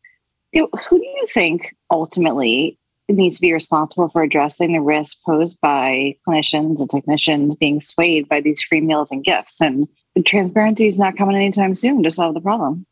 you 0.53 0.63
know, 0.63 0.69
who 0.89 0.99
do 0.99 1.05
you 1.05 1.27
think 1.35 1.75
ultimately 1.91 2.79
needs 3.09 3.37
to 3.37 3.43
be 3.43 3.53
responsible 3.53 4.09
for 4.09 4.23
addressing 4.23 4.73
the 4.73 4.81
risk 4.81 5.19
posed 5.27 5.61
by 5.61 6.17
clinicians 6.27 6.79
and 6.79 6.89
technicians 6.89 7.57
being 7.57 7.81
swayed 7.81 8.29
by 8.29 8.41
these 8.41 8.63
free 8.63 8.81
meals 8.81 9.11
and 9.11 9.25
gifts? 9.25 9.61
And 9.61 9.89
transparency 10.25 10.87
is 10.87 10.99
not 10.99 11.17
coming 11.17 11.35
anytime 11.35 11.75
soon 11.75 12.05
to 12.05 12.11
solve 12.13 12.35
the 12.35 12.41
problem. 12.41 12.87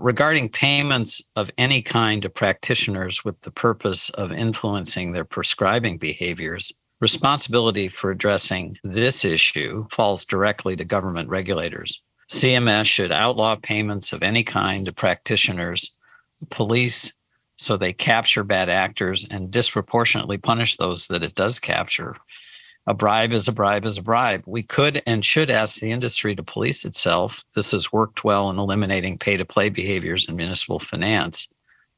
Regarding 0.00 0.48
payments 0.48 1.20
of 1.36 1.50
any 1.58 1.82
kind 1.82 2.22
to 2.22 2.30
practitioners 2.30 3.22
with 3.22 3.38
the 3.42 3.50
purpose 3.50 4.08
of 4.14 4.32
influencing 4.32 5.12
their 5.12 5.26
prescribing 5.26 5.98
behaviors, 5.98 6.72
responsibility 7.00 7.86
for 7.86 8.10
addressing 8.10 8.78
this 8.82 9.26
issue 9.26 9.86
falls 9.90 10.24
directly 10.24 10.74
to 10.74 10.86
government 10.86 11.28
regulators. 11.28 12.00
CMS 12.32 12.86
should 12.86 13.12
outlaw 13.12 13.56
payments 13.56 14.14
of 14.14 14.22
any 14.22 14.42
kind 14.42 14.86
to 14.86 14.92
practitioners, 14.92 15.90
police, 16.48 17.12
so 17.58 17.76
they 17.76 17.92
capture 17.92 18.42
bad 18.42 18.70
actors 18.70 19.26
and 19.30 19.50
disproportionately 19.50 20.38
punish 20.38 20.78
those 20.78 21.08
that 21.08 21.22
it 21.22 21.34
does 21.34 21.60
capture 21.60 22.16
a 22.90 22.94
bribe 22.94 23.32
is 23.32 23.46
a 23.46 23.52
bribe 23.52 23.84
is 23.84 23.96
a 23.96 24.02
bribe. 24.02 24.42
We 24.46 24.64
could 24.64 25.00
and 25.06 25.24
should 25.24 25.48
ask 25.48 25.78
the 25.78 25.92
industry 25.92 26.34
to 26.34 26.42
police 26.42 26.84
itself. 26.84 27.40
This 27.54 27.70
has 27.70 27.92
worked 27.92 28.24
well 28.24 28.50
in 28.50 28.58
eliminating 28.58 29.16
pay 29.16 29.36
to 29.36 29.44
play 29.44 29.68
behaviors 29.68 30.24
in 30.28 30.34
municipal 30.34 30.80
finance, 30.80 31.46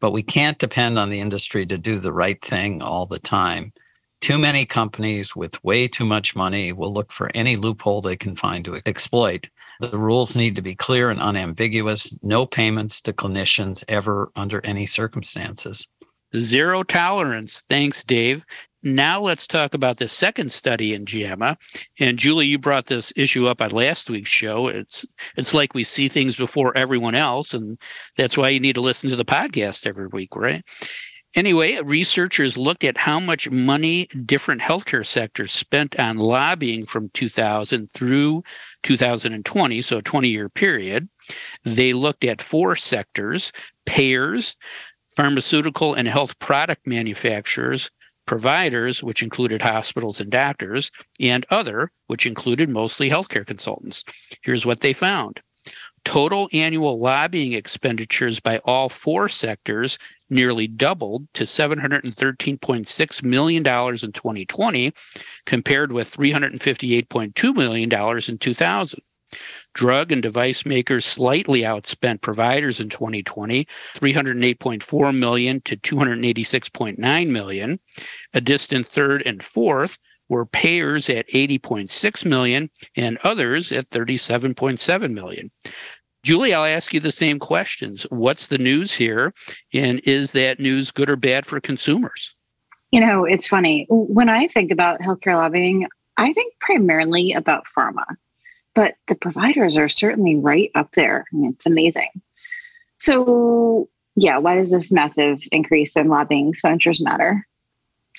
but 0.01 0.11
we 0.11 0.23
can't 0.23 0.59
depend 0.59 0.99
on 0.99 1.09
the 1.09 1.19
industry 1.19 1.65
to 1.65 1.79
do 1.79 1.99
the 1.99 2.13
right 2.13 2.45
thing 2.45 2.83
all 2.83 3.07
the 3.07 3.19
time. 3.19 3.73
Too 4.21 4.37
many 4.37 4.67
companies 4.67 5.35
with 5.35 5.65
way 5.65 5.89
too 5.89 6.05
much 6.05 6.37
money 6.37 6.75
will 6.75 6.93
look 6.93 7.11
for 7.11 7.31
any 7.35 7.57
loophole 7.57 8.03
they 8.03 8.15
can 8.15 8.37
find 8.37 8.63
to 8.67 8.83
exploit. 8.85 9.49
The 9.81 9.99
rules 9.99 10.37
need 10.37 10.57
to 10.57 10.63
be 10.63 10.75
clear 10.75 11.09
and 11.09 11.23
unambiguous. 11.23 12.13
No 12.23 12.45
payments 12.45 13.01
to 13.01 13.15
clinicians 13.15 13.83
ever 13.89 14.31
under 14.37 14.61
any 14.63 14.85
circumstances. 14.85 15.89
Zero 16.37 16.83
tolerance. 16.83 17.63
Thanks, 17.69 18.05
Dave. 18.05 18.45
Now 18.83 19.21
let's 19.21 19.47
talk 19.47 19.75
about 19.75 19.99
the 19.99 20.09
second 20.09 20.51
study 20.51 20.93
in 20.93 21.07
JAMA. 21.07 21.57
And 22.01 22.19
Julie, 22.19 22.47
you 22.47 22.59
brought 22.59 22.87
this 22.87 23.13
issue 23.15 23.47
up 23.47 23.63
on 23.63 23.71
last 23.71 24.11
week's 24.11 24.31
show. 24.31 24.67
It's 24.67 25.05
it's 25.37 25.55
like 25.55 25.75
we 25.75 25.85
see 25.85 26.09
things 26.09 26.35
before 26.35 26.77
everyone 26.77 27.15
else, 27.15 27.55
and 27.55 27.79
that's 28.17 28.37
why 28.37 28.49
you 28.49 28.59
need 28.59 28.75
to 28.75 28.81
listen 28.81 29.09
to 29.11 29.17
the 29.17 29.25
podcast 29.25 29.87
every 29.87 30.09
week, 30.09 30.35
right? 30.35 30.65
Anyway, 31.35 31.81
researchers 31.85 32.59
looked 32.59 32.85
at 32.85 32.99
how 32.99 33.19
much 33.19 33.51
money 33.51 34.07
different 34.27 34.61
healthcare 34.61 35.07
sectors 35.07 35.51
spent 35.51 35.99
on 35.99 36.19
lobbying 36.19 36.85
from 36.85 37.09
2000 37.15 37.91
through 37.93 38.43
2020, 38.83 39.81
so 39.81 39.99
a 39.99 40.03
20 40.03 40.29
year 40.29 40.49
period. 40.51 41.09
They 41.65 41.95
looked 41.95 42.25
at 42.25 42.43
four 42.43 42.77
sectors 42.77 43.53
payers, 43.87 44.57
pharmaceutical 45.17 45.95
and 45.95 46.09
health 46.09 46.39
product 46.39 46.87
manufacturers, 46.87 47.91
providers, 48.27 49.03
which 49.03 49.23
included 49.23 49.63
hospitals 49.63 50.21
and 50.21 50.31
doctors, 50.31 50.91
and 51.21 51.45
other, 51.51 51.91
which 52.07 52.27
included 52.27 52.69
mostly 52.69 53.11
healthcare 53.11 53.47
consultants. 53.47 54.05
Here's 54.43 54.67
what 54.67 54.81
they 54.81 54.93
found. 54.93 55.41
Total 56.05 56.49
annual 56.53 56.99
lobbying 56.99 57.53
expenditures 57.53 58.41
by 58.41 58.59
all 58.59 58.89
four 58.89 59.29
sectors 59.29 59.99
nearly 60.31 60.67
doubled 60.67 61.29
to 61.35 61.45
$713.6 61.45 63.23
million 63.23 63.59
in 63.59 64.13
2020, 64.13 64.93
compared 65.47 65.93
with 65.93 66.17
$358.2 66.17 67.55
million 67.55 68.21
in 68.29 68.39
2000. 68.39 69.01
Drug 69.75 70.13
and 70.13 70.23
device 70.23 70.67
makers 70.67 71.05
slightly 71.05 71.61
outspent 71.63 72.21
providers 72.21 72.81
in 72.81 72.89
2020, 72.89 73.67
308.4 73.97 75.19
million 75.19 75.61
to 75.63 75.77
286.9 75.77 77.31
million. 77.31 77.81
A 78.35 78.41
distant 78.41 78.87
third 78.87 79.23
and 79.25 79.43
fourth 79.43 79.99
were 80.29 80.47
payers 80.47 81.09
at 81.09 81.29
80.6 81.29 82.25
million 82.25 82.71
and 82.97 83.19
others 83.25 83.73
at 83.73 83.91
37.7 83.91 85.13
million. 85.13 85.51
Julie, 86.23 86.55
I'll 86.55 86.65
ask 86.65 86.95
you 86.95 87.01
the 87.01 87.13
same 87.13 87.39
questions. 87.39 88.05
What's 88.11 88.47
the 88.47 88.59
news 88.59 88.95
here? 88.95 89.35
And 89.75 90.01
is 90.05 90.33
that 90.33 90.61
news 90.61 90.91
good 90.91 91.11
or 91.11 91.17
bad 91.17 91.47
for 91.47 91.61
consumers? 91.61 92.35
You 92.93 93.01
know, 93.01 93.25
it's 93.25 93.47
funny. 93.47 93.87
When 93.89 94.29
I 94.29 94.47
think 94.49 94.71
about 94.71 95.01
healthcare 95.01 95.35
lobbying, 95.35 95.89
I 96.17 96.33
think 96.33 96.55
primarily 96.61 97.33
about 97.33 97.65
pharma 97.77 98.05
but 98.75 98.95
the 99.09 99.15
providers 99.15 99.77
are 99.77 99.89
certainly 99.89 100.37
right 100.37 100.71
up 100.75 100.93
there. 100.95 101.25
I 101.33 101.37
mean, 101.37 101.53
it's 101.53 101.67
amazing. 101.67 102.09
So, 102.99 103.89
yeah, 104.17 104.39
why 104.39 104.57
does 104.57 104.71
this 104.71 104.91
massive 104.91 105.43
increase 105.51 105.97
in 105.97 106.09
lobbying 106.09 106.49
expenditures 106.49 107.01
matter? 107.01 107.47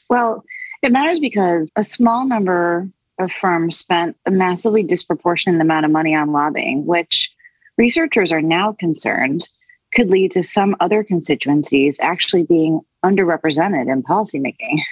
Well, 0.10 0.44
it 0.82 0.92
matters 0.92 1.20
because 1.20 1.72
a 1.76 1.84
small 1.84 2.28
number 2.28 2.90
of 3.20 3.32
firms 3.32 3.78
spent 3.78 4.18
a 4.26 4.32
massively 4.32 4.84
disproportionate 4.84 5.62
amount 5.62 5.86
of 5.86 5.92
money 5.92 6.16
on 6.16 6.32
lobbying, 6.32 6.86
which 6.86 7.32
researchers 7.78 8.32
are 8.32 8.42
now 8.42 8.74
concerned 8.74 9.48
could 9.94 10.10
lead 10.10 10.32
to 10.32 10.44
some 10.44 10.76
other 10.80 11.04
constituencies 11.04 11.98
actually 12.02 12.44
being 12.44 12.82
underrepresented 13.04 13.92
in 13.92 14.04
policymaking. 14.04 14.80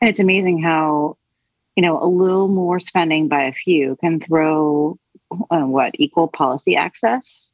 And 0.00 0.08
it's 0.08 0.20
amazing 0.20 0.62
how 0.62 1.16
you 1.78 1.82
know, 1.82 2.02
a 2.02 2.10
little 2.10 2.48
more 2.48 2.80
spending 2.80 3.28
by 3.28 3.44
a 3.44 3.52
few 3.52 3.94
can 4.00 4.18
throw 4.18 4.98
uh, 5.52 5.60
what 5.60 5.94
equal 5.94 6.26
policy 6.26 6.74
access 6.74 7.52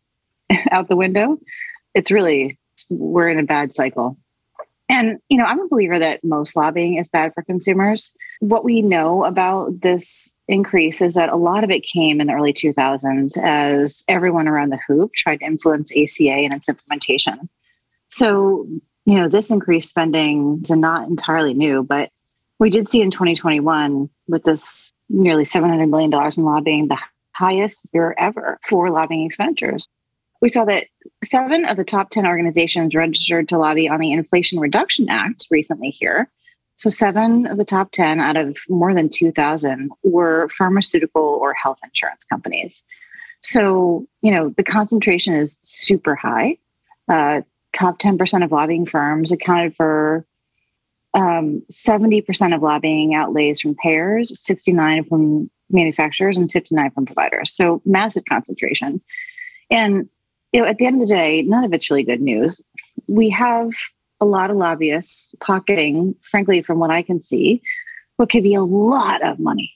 out 0.70 0.88
the 0.88 0.96
window. 0.96 1.36
It's 1.92 2.10
really 2.10 2.58
we're 2.88 3.28
in 3.28 3.38
a 3.38 3.42
bad 3.42 3.76
cycle. 3.76 4.16
And 4.88 5.18
you 5.28 5.36
know, 5.36 5.44
I'm 5.44 5.60
a 5.60 5.68
believer 5.68 5.98
that 5.98 6.24
most 6.24 6.56
lobbying 6.56 6.96
is 6.96 7.06
bad 7.06 7.34
for 7.34 7.42
consumers. 7.42 8.08
What 8.40 8.64
we 8.64 8.80
know 8.80 9.24
about 9.24 9.82
this 9.82 10.30
increase 10.48 11.02
is 11.02 11.12
that 11.12 11.28
a 11.28 11.36
lot 11.36 11.62
of 11.62 11.70
it 11.70 11.82
came 11.82 12.18
in 12.18 12.28
the 12.28 12.32
early 12.32 12.54
2000s 12.54 13.36
as 13.36 14.04
everyone 14.08 14.48
around 14.48 14.70
the 14.70 14.80
hoop 14.88 15.12
tried 15.12 15.40
to 15.40 15.44
influence 15.44 15.92
ACA 15.92 16.32
and 16.32 16.54
its 16.54 16.70
implementation. 16.70 17.50
So, 18.08 18.66
you 19.04 19.16
know, 19.16 19.28
this 19.28 19.50
increased 19.50 19.90
spending 19.90 20.62
is 20.64 20.70
not 20.70 21.08
entirely 21.08 21.52
new, 21.52 21.82
but 21.82 22.08
we 22.58 22.70
did 22.70 22.88
see 22.88 23.00
in 23.00 23.10
2021 23.10 24.08
with 24.28 24.44
this 24.44 24.92
nearly 25.08 25.44
$700 25.44 25.88
million 25.88 26.12
in 26.36 26.44
lobbying, 26.44 26.88
the 26.88 26.98
highest 27.32 27.86
year 27.92 28.14
ever 28.18 28.58
for 28.68 28.90
lobbying 28.90 29.26
expenditures. 29.26 29.88
We 30.40 30.48
saw 30.48 30.64
that 30.66 30.86
seven 31.24 31.64
of 31.64 31.76
the 31.76 31.84
top 31.84 32.10
10 32.10 32.26
organizations 32.26 32.94
registered 32.94 33.48
to 33.48 33.58
lobby 33.58 33.88
on 33.88 34.00
the 34.00 34.12
Inflation 34.12 34.60
Reduction 34.60 35.08
Act 35.08 35.46
recently 35.50 35.90
here. 35.90 36.30
So, 36.78 36.90
seven 36.90 37.46
of 37.46 37.56
the 37.56 37.64
top 37.64 37.92
10 37.92 38.20
out 38.20 38.36
of 38.36 38.58
more 38.68 38.92
than 38.92 39.08
2,000 39.08 39.90
were 40.02 40.48
pharmaceutical 40.50 41.22
or 41.22 41.54
health 41.54 41.78
insurance 41.84 42.24
companies. 42.24 42.82
So, 43.42 44.06
you 44.22 44.30
know, 44.30 44.50
the 44.56 44.64
concentration 44.64 45.34
is 45.34 45.56
super 45.62 46.14
high. 46.14 46.58
Uh, 47.08 47.42
top 47.72 47.98
10% 47.98 48.44
of 48.44 48.52
lobbying 48.52 48.86
firms 48.86 49.32
accounted 49.32 49.76
for 49.76 50.26
um, 51.14 51.62
70% 51.72 52.54
of 52.54 52.62
lobbying 52.62 53.14
outlays 53.14 53.60
from 53.60 53.74
payers, 53.76 54.38
69 54.40 55.04
from 55.04 55.50
manufacturers, 55.70 56.36
and 56.36 56.50
59 56.50 56.90
from 56.90 57.06
providers. 57.06 57.54
So 57.54 57.80
massive 57.84 58.24
concentration. 58.28 59.00
And 59.70 60.08
you 60.52 60.60
know, 60.60 60.66
at 60.66 60.78
the 60.78 60.86
end 60.86 61.02
of 61.02 61.08
the 61.08 61.14
day, 61.14 61.42
none 61.42 61.64
of 61.64 61.72
it's 61.72 61.90
really 61.90 62.04
good 62.04 62.20
news. 62.20 62.60
We 63.08 63.30
have 63.30 63.70
a 64.20 64.24
lot 64.24 64.50
of 64.50 64.56
lobbyists 64.56 65.34
pocketing, 65.40 66.14
frankly, 66.22 66.62
from 66.62 66.78
what 66.78 66.90
I 66.90 67.02
can 67.02 67.20
see, 67.20 67.60
what 68.16 68.30
could 68.30 68.44
be 68.44 68.54
a 68.54 68.62
lot 68.62 69.22
of 69.26 69.40
money 69.40 69.72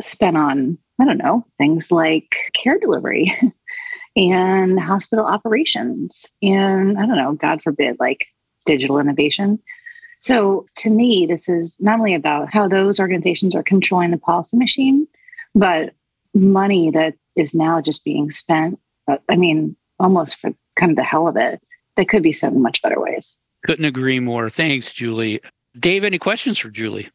spent 0.00 0.36
on, 0.36 0.78
I 0.98 1.04
don't 1.04 1.18
know, 1.18 1.46
things 1.58 1.90
like 1.90 2.36
care 2.54 2.78
delivery 2.78 3.36
and 4.16 4.80
hospital 4.80 5.26
operations 5.26 6.26
and 6.42 6.98
I 6.98 7.06
don't 7.06 7.16
know, 7.16 7.34
God 7.34 7.62
forbid, 7.62 7.96
like 8.00 8.26
digital 8.64 8.98
innovation 8.98 9.58
So 10.18 10.66
to 10.76 10.90
me, 10.90 11.26
this 11.26 11.48
is 11.48 11.76
not 11.80 11.98
only 11.98 12.14
about 12.14 12.52
how 12.52 12.68
those 12.68 12.98
organizations 12.98 13.54
are 13.54 13.62
controlling 13.62 14.10
the 14.10 14.18
policy 14.18 14.56
machine, 14.56 15.06
but 15.54 15.94
money 16.34 16.90
that 16.90 17.14
is 17.36 17.54
now 17.54 17.80
just 17.80 18.04
being 18.04 18.30
spent. 18.30 18.78
Uh, 19.06 19.18
I 19.28 19.36
mean, 19.36 19.76
almost 19.98 20.38
for 20.38 20.50
kind 20.76 20.90
of 20.90 20.96
the 20.96 21.04
hell 21.04 21.28
of 21.28 21.36
it, 21.36 21.60
that 21.96 22.08
could 22.08 22.22
be 22.22 22.32
spent 22.32 22.54
in 22.54 22.62
much 22.62 22.82
better 22.82 23.00
ways. 23.00 23.36
Couldn't 23.66 23.84
agree 23.84 24.20
more. 24.20 24.50
Thanks, 24.50 24.92
Julie. 24.92 25.40
Dave, 25.78 26.04
any 26.04 26.18
questions 26.18 26.58
for 26.58 26.70
Julie? 26.70 27.08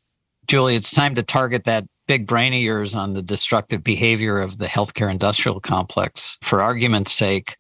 Julie, 0.48 0.76
it's 0.76 0.92
time 0.92 1.16
to 1.16 1.24
target 1.24 1.66
that 1.66 1.86
big 2.08 2.26
brain 2.26 2.54
of 2.54 2.60
yours 2.60 2.96
on 2.96 3.14
the 3.14 3.22
destructive 3.22 3.84
behavior 3.84 4.40
of 4.40 4.58
the 4.58 4.66
healthcare 4.66 5.12
industrial 5.12 5.60
complex. 5.60 6.38
For 6.42 6.62
argument's 6.62 7.12
sake, 7.12 7.56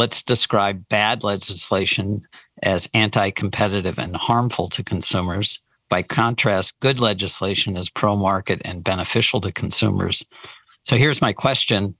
let's 0.00 0.22
describe 0.22 0.88
bad 0.88 1.22
legislation 1.22 2.22
as 2.62 2.88
anti 2.94 3.30
competitive 3.30 3.98
and 3.98 4.16
harmful 4.16 4.70
to 4.70 4.82
consumers. 4.82 5.58
By 5.90 6.02
contrast, 6.02 6.72
good 6.80 6.98
legislation 6.98 7.76
is 7.76 7.90
pro 7.90 8.16
market 8.16 8.62
and 8.64 8.82
beneficial 8.82 9.42
to 9.42 9.52
consumers. 9.52 10.24
So 10.84 10.96
here's 10.96 11.20
my 11.20 11.34
question 11.34 11.94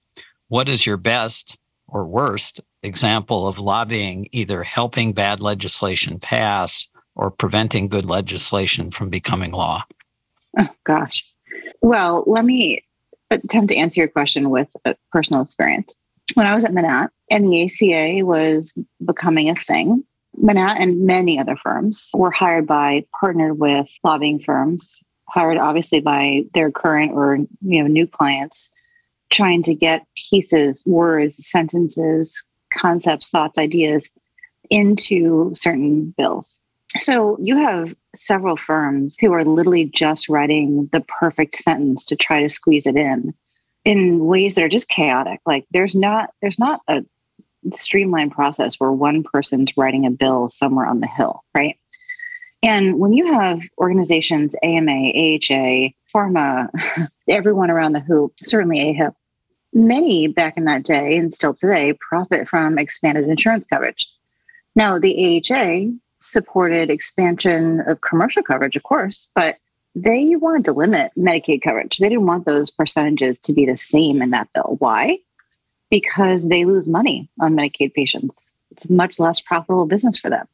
What 0.49 0.67
is 0.67 0.87
your 0.87 0.97
best 0.97 1.59
or 1.89 2.07
worst 2.07 2.63
example 2.83 3.47
of 3.47 3.59
lobbying 3.59 4.31
either 4.33 4.63
helping 4.63 5.13
bad 5.13 5.41
legislation 5.41 6.19
pass 6.19 6.87
or 7.17 7.31
preventing 7.31 7.89
good 7.89 8.07
legislation 8.07 8.91
from 8.91 9.11
becoming 9.11 9.53
law? 9.53 9.85
Oh, 10.59 10.69
gosh. 10.85 11.23
Well, 11.83 12.25
let 12.27 12.47
me 12.47 12.83
attempt 13.31 13.69
to 13.69 13.77
answer 13.77 14.01
your 14.01 14.09
question 14.09 14.49
with 14.49 14.75
a 14.87 14.97
personal 15.13 15.43
experience. 15.43 16.00
When 16.35 16.47
I 16.47 16.55
was 16.55 16.65
at 16.65 16.73
Manatt 16.73 17.11
and 17.31 17.53
the 17.53 17.65
ACA 17.65 18.25
was 18.25 18.75
becoming 19.05 19.51
a 19.51 19.55
thing, 19.55 20.05
Manatt 20.37 20.81
and 20.81 21.07
many 21.07 21.39
other 21.39 21.57
firms 21.57 22.09
were 22.15 22.31
hired 22.31 22.67
by, 22.67 23.05
partnered 23.19 23.59
with 23.59 23.89
lobbying 24.05 24.39
firms, 24.41 24.99
hired 25.29 25.59
obviously 25.59 26.01
by 26.01 26.45
their 26.55 26.71
current 26.71 27.13
or 27.13 27.37
you 27.63 27.83
know 27.83 27.87
new 27.87 28.07
clients, 28.07 28.69
trying 29.31 29.63
to 29.65 29.75
get 29.75 30.07
pieces, 30.31 30.83
words, 30.87 31.47
sentences, 31.47 32.43
concepts, 32.73 33.31
thoughts, 33.31 33.59
ideas 33.59 34.11
into 34.71 35.53
certain 35.55 36.15
bills. 36.17 36.59
So 36.99 37.37
you 37.41 37.57
have 37.57 37.95
several 38.15 38.57
firms 38.57 39.17
who 39.21 39.33
are 39.33 39.45
literally 39.45 39.85
just 39.85 40.29
writing 40.29 40.89
the 40.93 41.01
perfect 41.03 41.57
sentence 41.57 42.05
to 42.07 42.17
try 42.17 42.43
to 42.43 42.49
squeeze 42.49 42.87
it 42.87 42.97
in 42.97 43.33
in 43.85 44.25
ways 44.27 44.55
that 44.55 44.65
are 44.65 44.69
just 44.69 44.89
chaotic. 44.89 45.41
Like 45.47 45.67
there's 45.71 45.95
not 45.95 46.31
there's 46.41 46.59
not 46.59 46.81
a 46.89 47.05
streamlined 47.75 48.33
process 48.33 48.77
where 48.79 48.93
one 48.93 49.23
person's 49.23 49.77
writing 49.77 50.07
a 50.07 50.11
bill 50.11 50.49
somewhere 50.49 50.87
on 50.87 51.01
the 51.01 51.07
hill, 51.07 51.43
right? 51.55 51.79
And 52.63 52.99
when 52.99 53.13
you 53.13 53.33
have 53.33 53.61
organizations, 53.79 54.55
AMA, 54.63 54.91
AHA, 54.93 55.91
pharma, 56.15 56.69
everyone 57.29 57.71
around 57.71 57.93
the 57.93 58.01
hoop, 58.01 58.35
certainly 58.45 58.79
AHIP, 58.79 59.15
many 59.73 60.27
back 60.27 60.57
in 60.57 60.65
that 60.65 60.83
day 60.83 61.17
and 61.17 61.33
still 61.33 61.55
today 61.55 61.95
profit 62.09 62.49
from 62.49 62.79
expanded 62.79 63.29
insurance 63.29 63.67
coverage. 63.67 64.07
Now, 64.77 64.99
the 64.99 65.43
AHA 65.51 65.93
supported 66.21 66.91
expansion 66.91 67.81
of 67.87 68.01
commercial 68.03 68.43
coverage, 68.43 68.77
of 68.77 68.83
course, 68.83 69.29
but 69.35 69.57
they 69.95 70.37
wanted 70.37 70.65
to 70.67 70.73
limit 70.73 71.13
Medicaid 71.19 71.63
coverage. 71.63 71.99
They 71.99 72.09
didn't 72.09 72.27
want 72.27 72.47
those 72.47 72.71
percentages 72.71 73.39
to 73.41 73.53
be 73.53 73.67
the 73.67 73.77
same 73.77 74.23
in 74.23 74.31
that 74.31 74.49
bill. 74.55 74.77
Why? 74.79 75.19
Because 75.91 76.49
they 76.49 76.65
lose 76.65 76.87
money 76.87 77.29
on 77.41 77.55
Medicaid 77.55 77.95
patients. 77.95 78.55
It's 78.71 78.85
a 78.85 78.93
much 78.93 79.19
less 79.19 79.41
profitable 79.41 79.87
business 79.87 80.17
for 80.17 80.31
them. 80.31 80.47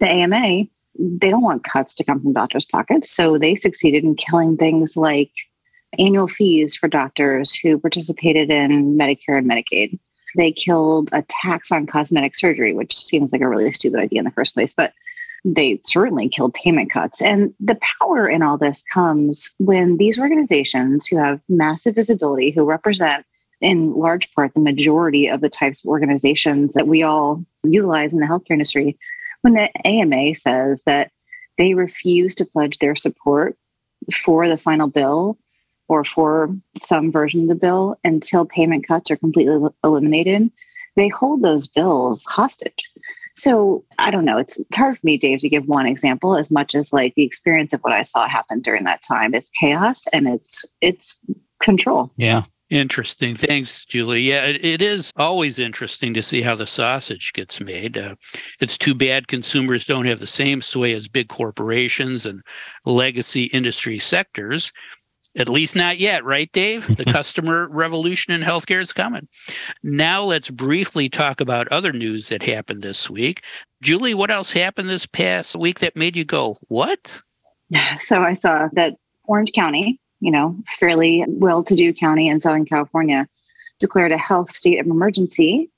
The 0.00 0.06
AMA, 0.06 0.64
they 0.98 1.30
don't 1.30 1.42
want 1.42 1.64
cuts 1.64 1.94
to 1.94 2.04
come 2.04 2.20
from 2.20 2.34
doctors' 2.34 2.64
pockets. 2.64 3.10
So 3.10 3.38
they 3.38 3.56
succeeded 3.56 4.04
in 4.04 4.16
killing 4.16 4.56
things 4.56 4.96
like 4.96 5.30
annual 5.98 6.28
fees 6.28 6.76
for 6.76 6.88
doctors 6.88 7.54
who 7.54 7.78
participated 7.78 8.50
in 8.50 8.98
Medicare 8.98 9.38
and 9.38 9.50
Medicaid. 9.50 9.98
They 10.36 10.52
killed 10.52 11.08
a 11.12 11.24
tax 11.28 11.72
on 11.72 11.86
cosmetic 11.86 12.36
surgery, 12.36 12.74
which 12.74 12.94
seems 12.94 13.32
like 13.32 13.40
a 13.40 13.48
really 13.48 13.72
stupid 13.72 14.00
idea 14.00 14.18
in 14.18 14.26
the 14.26 14.30
first 14.30 14.52
place, 14.52 14.74
but 14.74 14.92
they 15.46 15.80
certainly 15.84 16.28
killed 16.28 16.54
payment 16.54 16.90
cuts. 16.90 17.22
And 17.22 17.54
the 17.60 17.78
power 18.00 18.28
in 18.28 18.42
all 18.42 18.58
this 18.58 18.82
comes 18.92 19.50
when 19.58 19.96
these 19.96 20.18
organizations 20.18 21.06
who 21.06 21.16
have 21.18 21.40
massive 21.48 21.94
visibility, 21.94 22.50
who 22.50 22.64
represent 22.64 23.24
in 23.60 23.94
large 23.94 24.30
part 24.34 24.52
the 24.54 24.60
majority 24.60 25.28
of 25.28 25.40
the 25.40 25.48
types 25.48 25.84
of 25.84 25.88
organizations 25.88 26.74
that 26.74 26.88
we 26.88 27.02
all 27.04 27.44
utilize 27.62 28.12
in 28.12 28.18
the 28.18 28.26
healthcare 28.26 28.50
industry, 28.50 28.98
when 29.42 29.54
the 29.54 29.70
AMA 29.86 30.34
says 30.34 30.82
that 30.84 31.12
they 31.58 31.74
refuse 31.74 32.34
to 32.34 32.44
pledge 32.44 32.78
their 32.78 32.96
support 32.96 33.56
for 34.12 34.48
the 34.48 34.58
final 34.58 34.88
bill 34.88 35.38
or 35.88 36.04
for 36.04 36.54
some 36.76 37.12
version 37.12 37.42
of 37.42 37.48
the 37.48 37.54
bill 37.54 37.96
until 38.02 38.44
payment 38.44 38.86
cuts 38.86 39.12
are 39.12 39.16
completely 39.16 39.56
eliminated, 39.84 40.50
they 40.96 41.08
hold 41.08 41.42
those 41.42 41.68
bills 41.68 42.24
hostage. 42.24 42.90
So 43.36 43.84
I 43.98 44.10
don't 44.10 44.24
know. 44.24 44.38
It's, 44.38 44.58
it's 44.58 44.76
hard 44.76 44.98
for 44.98 45.06
me, 45.06 45.18
Dave, 45.18 45.40
to 45.40 45.48
give 45.48 45.66
one 45.66 45.86
example 45.86 46.36
as 46.36 46.50
much 46.50 46.74
as 46.74 46.92
like 46.92 47.14
the 47.14 47.24
experience 47.24 47.72
of 47.72 47.80
what 47.80 47.92
I 47.92 48.02
saw 48.02 48.26
happen 48.28 48.62
during 48.62 48.84
that 48.84 49.02
time. 49.02 49.34
It's 49.34 49.50
chaos 49.50 50.06
and 50.12 50.26
it's 50.26 50.64
it's 50.80 51.16
control. 51.60 52.10
Yeah. 52.16 52.44
Interesting. 52.68 53.36
Thanks, 53.36 53.84
Julie. 53.84 54.22
Yeah, 54.22 54.44
it, 54.44 54.64
it 54.64 54.82
is 54.82 55.12
always 55.14 55.60
interesting 55.60 56.12
to 56.14 56.22
see 56.22 56.42
how 56.42 56.56
the 56.56 56.66
sausage 56.66 57.32
gets 57.32 57.60
made. 57.60 57.96
Uh, 57.96 58.16
it's 58.58 58.76
too 58.76 58.92
bad 58.92 59.28
consumers 59.28 59.86
don't 59.86 60.06
have 60.06 60.18
the 60.18 60.26
same 60.26 60.60
sway 60.60 60.92
as 60.92 61.06
big 61.06 61.28
corporations 61.28 62.26
and 62.26 62.42
legacy 62.84 63.44
industry 63.44 64.00
sectors. 64.00 64.72
At 65.36 65.50
least 65.50 65.76
not 65.76 65.98
yet, 65.98 66.24
right, 66.24 66.50
Dave? 66.52 66.96
The 66.96 67.04
customer 67.12 67.68
revolution 67.68 68.32
in 68.32 68.40
healthcare 68.40 68.80
is 68.80 68.92
coming. 68.92 69.28
Now 69.82 70.22
let's 70.22 70.48
briefly 70.48 71.08
talk 71.08 71.40
about 71.40 71.68
other 71.68 71.92
news 71.92 72.28
that 72.28 72.42
happened 72.42 72.82
this 72.82 73.10
week. 73.10 73.42
Julie, 73.82 74.14
what 74.14 74.30
else 74.30 74.52
happened 74.52 74.88
this 74.88 75.04
past 75.04 75.54
week 75.54 75.80
that 75.80 75.96
made 75.96 76.16
you 76.16 76.24
go, 76.24 76.58
what? 76.68 77.20
So 78.00 78.22
I 78.22 78.32
saw 78.34 78.68
that 78.74 78.94
Orange 79.24 79.52
County, 79.52 80.00
you 80.20 80.30
know, 80.30 80.56
fairly 80.78 81.24
well 81.26 81.64
to 81.64 81.74
do 81.74 81.92
county 81.92 82.28
in 82.28 82.38
Southern 82.38 82.64
California, 82.64 83.28
declared 83.80 84.12
a 84.12 84.18
health 84.18 84.54
state 84.54 84.78
of 84.78 84.86
emergency 84.86 85.68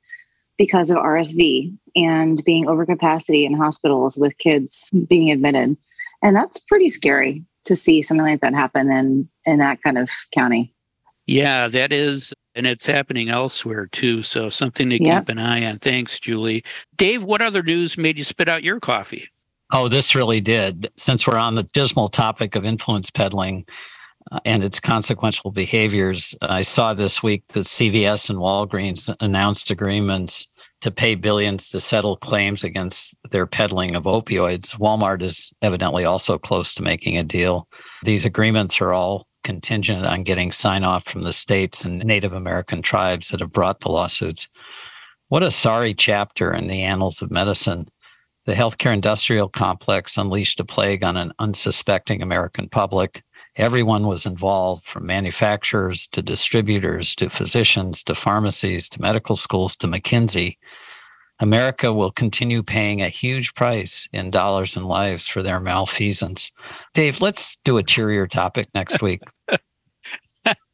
because 0.59 0.91
of 0.91 0.99
RSV 0.99 1.75
and 1.97 2.43
being 2.45 2.67
overcapacity 2.67 3.47
in 3.47 3.55
hospitals 3.55 4.19
with 4.19 4.37
kids 4.37 4.91
being 5.09 5.31
admitted. 5.31 5.79
And 6.23 6.37
that's 6.37 6.59
pretty 6.59 6.91
scary 6.91 7.43
to 7.69 7.77
see 7.77 8.03
something 8.03 8.27
like 8.27 8.41
that 8.41 8.55
happen 8.55 8.91
in 8.91 9.29
in 9.47 9.59
that 9.59 9.83
kind 9.83 9.99
of 9.99 10.11
county. 10.37 10.75
Yeah, 11.27 11.69
that 11.69 11.93
is, 11.93 12.33
and 12.55 12.67
it's 12.67 12.87
happening 12.87 13.29
elsewhere 13.29 13.87
too. 13.87 14.23
So 14.23 14.49
something 14.49 14.89
to 14.91 15.03
yep. 15.03 15.23
keep 15.23 15.29
an 15.29 15.39
eye 15.39 15.65
on. 15.67 15.79
Thanks, 15.79 16.19
Julie. 16.19 16.65
Dave, 16.97 17.23
what 17.23 17.43
other 17.43 17.63
news 17.63 17.99
made 17.99 18.19
you 18.19 18.25
spit 18.25 18.49
out 18.49 18.65
your 18.65 18.81
coffee? 18.81 19.29
Oh, 19.71 19.89
this 19.89 20.15
really 20.15 20.41
did. 20.41 20.91
Since 20.97 21.27
we're 21.27 21.39
on 21.39 21.55
the 21.55 21.65
dismal 21.65 22.09
topic 22.09 22.57
of 22.57 22.65
influence 22.65 23.11
peddling 23.11 23.67
uh, 24.33 24.41
and 24.47 24.65
its 24.65 24.81
consequential 24.81 25.51
behaviors, 25.51 26.35
I 26.41 26.63
saw 26.63 26.95
this 26.95 27.23
week 27.23 27.43
that 27.49 27.67
CVS 27.67 28.31
and 28.31 28.39
Walgreens 28.39 29.15
announced 29.21 29.71
agreements 29.71 30.47
to 30.81 30.91
pay 30.91 31.15
billions 31.15 31.69
to 31.71 31.81
settle 31.81 32.17
claims 32.17 32.63
against 32.63 33.15
their 33.31 33.47
peddling 33.47 33.95
of 33.95 34.05
opioids. 34.05 34.79
Walmart 34.79 35.23
is 35.23 35.51
evidently 35.63 36.05
also 36.05 36.39
close 36.39 36.75
to 36.75 36.83
making 36.83 37.17
a 37.17 37.25
deal. 37.25 37.69
These 38.05 38.25
agreements 38.25 38.81
are 38.81 38.93
all 38.93 39.27
contingent 39.45 40.05
on 40.05 40.23
getting 40.23 40.53
sign 40.53 40.85
off 40.85 41.09
from 41.09 41.25
the 41.25 41.33
states 41.33 41.85
and 41.85 41.99
Native 41.99 42.33
American 42.33 42.83
tribes 42.83 43.29
that 43.29 43.41
have 43.41 43.53
brought 43.53 43.81
the 43.81 43.89
lawsuits. 43.89 44.47
What 45.29 45.43
a 45.43 45.51
sorry 45.51 45.95
chapter 45.95 46.53
in 46.53 46.69
the 46.69 46.83
annals 46.83 47.23
of 47.23 47.31
medicine. 47.31 47.89
The 48.47 48.55
healthcare 48.55 48.95
industrial 48.95 49.49
complex 49.49 50.17
unleashed 50.17 50.61
a 50.61 50.65
plague 50.65 51.05
on 51.05 51.17
an 51.17 51.33
unsuspecting 51.39 52.23
American 52.23 52.69
public. 52.69 53.23
Everyone 53.59 54.07
was 54.07 54.25
involved, 54.25 54.87
from 54.87 55.05
manufacturers 55.07 56.07
to 56.13 56.23
distributors 56.23 57.15
to 57.17 57.29
physicians 57.29 58.03
to 58.05 58.15
pharmacies 58.15 58.89
to 58.91 59.03
medical 59.03 59.37
schools 59.37 59.77
to 59.77 59.89
McKinsey. 59.89 60.57
America 61.41 61.93
will 61.93 62.13
continue 62.13 62.63
paying 62.63 63.03
a 63.03 63.09
huge 63.09 63.55
price 63.55 64.09
in 64.13 64.31
dollars 64.31 64.77
and 64.77 64.87
lives 64.87 65.27
for 65.27 65.43
their 65.43 65.61
malfeasance. 65.61 66.51
Dave, 66.95 67.21
let's 67.21 67.57
do 67.65 67.79
a 67.79 67.83
cheerier 67.83 68.27
topic 68.27 68.69
next 68.75 69.03
week. 69.03 69.23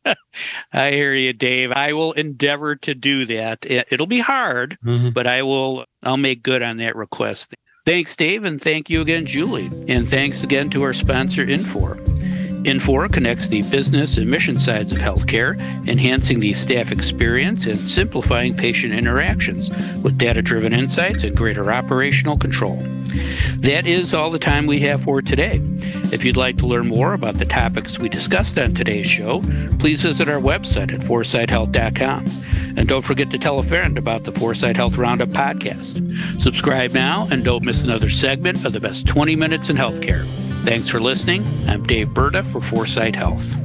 I 0.72 0.90
hear 0.90 1.14
you, 1.14 1.32
Dave. 1.32 1.72
I 1.72 1.92
will 1.92 2.12
endeavor 2.12 2.76
to 2.76 2.94
do 2.94 3.24
that. 3.26 3.64
It'll 3.64 4.06
be 4.06 4.20
hard, 4.20 4.76
mm-hmm. 4.84 5.10
but 5.10 5.26
I 5.26 5.42
will 5.42 5.84
I'll 6.02 6.16
make 6.16 6.42
good 6.42 6.62
on 6.62 6.76
that 6.78 6.96
request. 6.96 7.54
Thanks, 7.86 8.16
Dave, 8.16 8.44
and 8.44 8.60
thank 8.60 8.88
you 8.88 9.00
again, 9.00 9.26
Julie. 9.26 9.70
And 9.88 10.08
thanks 10.08 10.42
again 10.42 10.70
to 10.70 10.82
our 10.82 10.94
sponsor, 10.94 11.44
Infor. 11.44 12.13
Infor 12.64 13.12
connects 13.12 13.48
the 13.48 13.60
business 13.64 14.16
and 14.16 14.30
mission 14.30 14.58
sides 14.58 14.90
of 14.90 14.96
healthcare, 14.96 15.60
enhancing 15.86 16.40
the 16.40 16.54
staff 16.54 16.90
experience 16.90 17.66
and 17.66 17.78
simplifying 17.78 18.56
patient 18.56 18.94
interactions 18.94 19.68
with 20.02 20.16
data 20.16 20.40
driven 20.40 20.72
insights 20.72 21.24
and 21.24 21.36
greater 21.36 21.70
operational 21.70 22.38
control. 22.38 22.76
That 23.58 23.86
is 23.86 24.14
all 24.14 24.30
the 24.30 24.38
time 24.38 24.66
we 24.66 24.80
have 24.80 25.02
for 25.02 25.20
today. 25.20 25.60
If 26.10 26.24
you'd 26.24 26.38
like 26.38 26.56
to 26.58 26.66
learn 26.66 26.88
more 26.88 27.12
about 27.12 27.34
the 27.34 27.44
topics 27.44 27.98
we 27.98 28.08
discussed 28.08 28.58
on 28.58 28.72
today's 28.72 29.06
show, 29.06 29.42
please 29.78 30.00
visit 30.00 30.28
our 30.30 30.40
website 30.40 30.90
at 30.90 31.00
foresighthealth.com. 31.00 32.26
And 32.78 32.88
don't 32.88 33.04
forget 33.04 33.30
to 33.30 33.38
tell 33.38 33.58
a 33.58 33.62
friend 33.62 33.98
about 33.98 34.24
the 34.24 34.32
Foresight 34.32 34.76
Health 34.76 34.96
Roundup 34.96 35.28
podcast. 35.28 36.42
Subscribe 36.42 36.92
now 36.92 37.28
and 37.30 37.44
don't 37.44 37.64
miss 37.64 37.82
another 37.82 38.08
segment 38.08 38.64
of 38.64 38.72
the 38.72 38.80
best 38.80 39.06
20 39.06 39.36
minutes 39.36 39.68
in 39.68 39.76
healthcare. 39.76 40.26
Thanks 40.64 40.88
for 40.88 40.98
listening. 40.98 41.44
I'm 41.68 41.86
Dave 41.86 42.08
Burda 42.08 42.42
for 42.42 42.58
Foresight 42.58 43.14
Health. 43.14 43.63